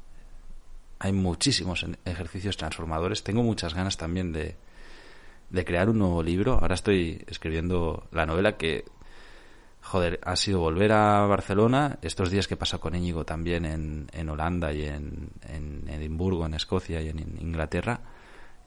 Hay 0.99 1.11
muchísimos 1.11 1.85
ejercicios 2.05 2.55
transformadores. 2.55 3.23
Tengo 3.23 3.43
muchas 3.43 3.73
ganas 3.73 3.97
también 3.97 4.31
de, 4.31 4.55
de 5.49 5.65
crear 5.65 5.89
un 5.89 5.99
nuevo 5.99 6.23
libro. 6.23 6.53
Ahora 6.53 6.75
estoy 6.75 7.25
escribiendo 7.27 8.07
la 8.11 8.25
novela 8.25 8.55
que, 8.55 8.85
joder, 9.83 10.19
ha 10.23 10.35
sido 10.35 10.59
volver 10.59 10.91
a 10.91 11.25
Barcelona. 11.25 11.99
Estos 12.01 12.31
días 12.31 12.47
que 12.47 12.55
he 12.55 12.57
pasado 12.57 12.81
con 12.81 12.95
Íñigo 12.95 13.25
también 13.25 13.65
en, 13.65 14.07
en 14.11 14.29
Holanda 14.29 14.73
y 14.73 14.85
en, 14.85 15.29
en, 15.47 15.87
Edimburgo, 15.87 16.45
en 16.45 16.55
Escocia 16.55 17.01
y 17.01 17.09
en 17.09 17.19
Inglaterra, 17.19 17.99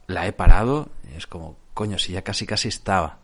la 0.07 0.27
he 0.27 0.33
parado. 0.33 0.91
Es 1.17 1.27
como, 1.27 1.57
coño, 1.75 1.99
si 1.99 2.13
ya 2.13 2.23
casi 2.23 2.47
casi 2.47 2.69
estaba 2.69 3.19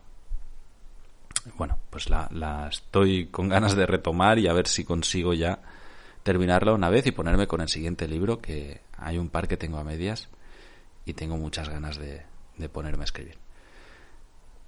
bueno, 1.55 1.77
pues 1.89 2.09
la, 2.09 2.27
la, 2.31 2.67
estoy 2.69 3.27
con 3.27 3.49
ganas 3.49 3.75
de 3.75 3.85
retomar 3.85 4.39
y 4.39 4.47
a 4.47 4.53
ver 4.53 4.67
si 4.67 4.85
consigo 4.85 5.33
ya 5.33 5.59
terminarla 6.23 6.73
una 6.73 6.89
vez 6.89 7.05
y 7.05 7.11
ponerme 7.11 7.47
con 7.47 7.61
el 7.61 7.67
siguiente 7.67 8.07
libro, 8.07 8.39
que 8.41 8.81
hay 8.97 9.17
un 9.17 9.29
par 9.29 9.47
que 9.47 9.57
tengo 9.57 9.77
a 9.77 9.83
medias 9.83 10.29
y 11.05 11.13
tengo 11.13 11.37
muchas 11.37 11.67
ganas 11.67 11.97
de, 11.97 12.21
de 12.57 12.69
ponerme 12.69 13.03
a 13.03 13.05
escribir. 13.05 13.42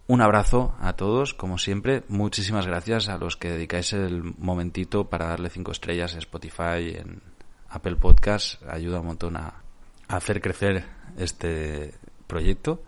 Un 0.08 0.22
abrazo 0.22 0.76
a 0.80 0.94
todos, 0.94 1.34
como 1.34 1.58
siempre. 1.58 2.04
Muchísimas 2.10 2.68
gracias 2.68 3.10
a 3.10 3.18
los 3.18 3.38
que 3.38 3.50
dedicáis 3.50 3.92
el 3.94 4.22
momentito 4.38 5.10
para 5.10 5.26
darle 5.26 5.50
cinco 5.50 5.72
estrellas 5.72 6.14
en 6.14 6.20
Spotify, 6.20 6.96
en 6.96 7.24
Apple 7.70 7.96
Podcast. 7.96 8.62
Ayuda 8.70 9.00
un 9.00 9.08
montón 9.08 9.36
a, 9.36 9.64
hacer 10.08 10.42
crecer 10.42 10.86
este 11.18 11.96
proyecto, 12.28 12.84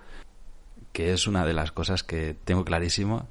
que 0.94 1.12
es 1.12 1.26
una 1.26 1.44
de 1.44 1.54
las 1.54 1.72
cosas 1.72 2.04
que 2.04 2.36
tengo 2.36 2.64
clarísimo 2.64 3.28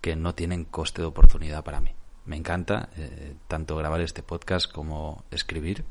que 0.00 0.14
no 0.14 0.36
tienen 0.36 0.64
coste 0.64 1.02
de 1.02 1.08
oportunidad 1.08 1.64
para 1.64 1.80
mí. 1.80 1.90
Me 2.26 2.36
encanta 2.36 2.90
eh, 2.96 3.34
tanto 3.48 3.74
grabar 3.74 4.02
este 4.02 4.22
podcast 4.22 4.70
como 4.70 5.24
escribir 5.32 5.84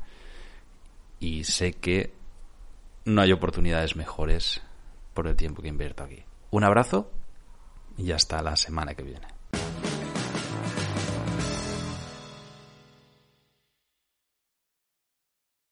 y 1.18 1.44
sé 1.44 1.74
que 1.74 2.14
no 3.04 3.20
hay 3.20 3.32
oportunidades 3.32 3.94
mejores 3.94 4.62
por 5.12 5.26
el 5.26 5.36
tiempo 5.36 5.60
que 5.60 5.68
invierto 5.68 6.02
aquí. 6.02 6.24
Un 6.50 6.64
abrazo 6.64 7.10
y 7.96 8.12
hasta 8.12 8.42
la 8.42 8.56
semana 8.56 8.94
que 8.94 9.02
viene. 9.02 9.39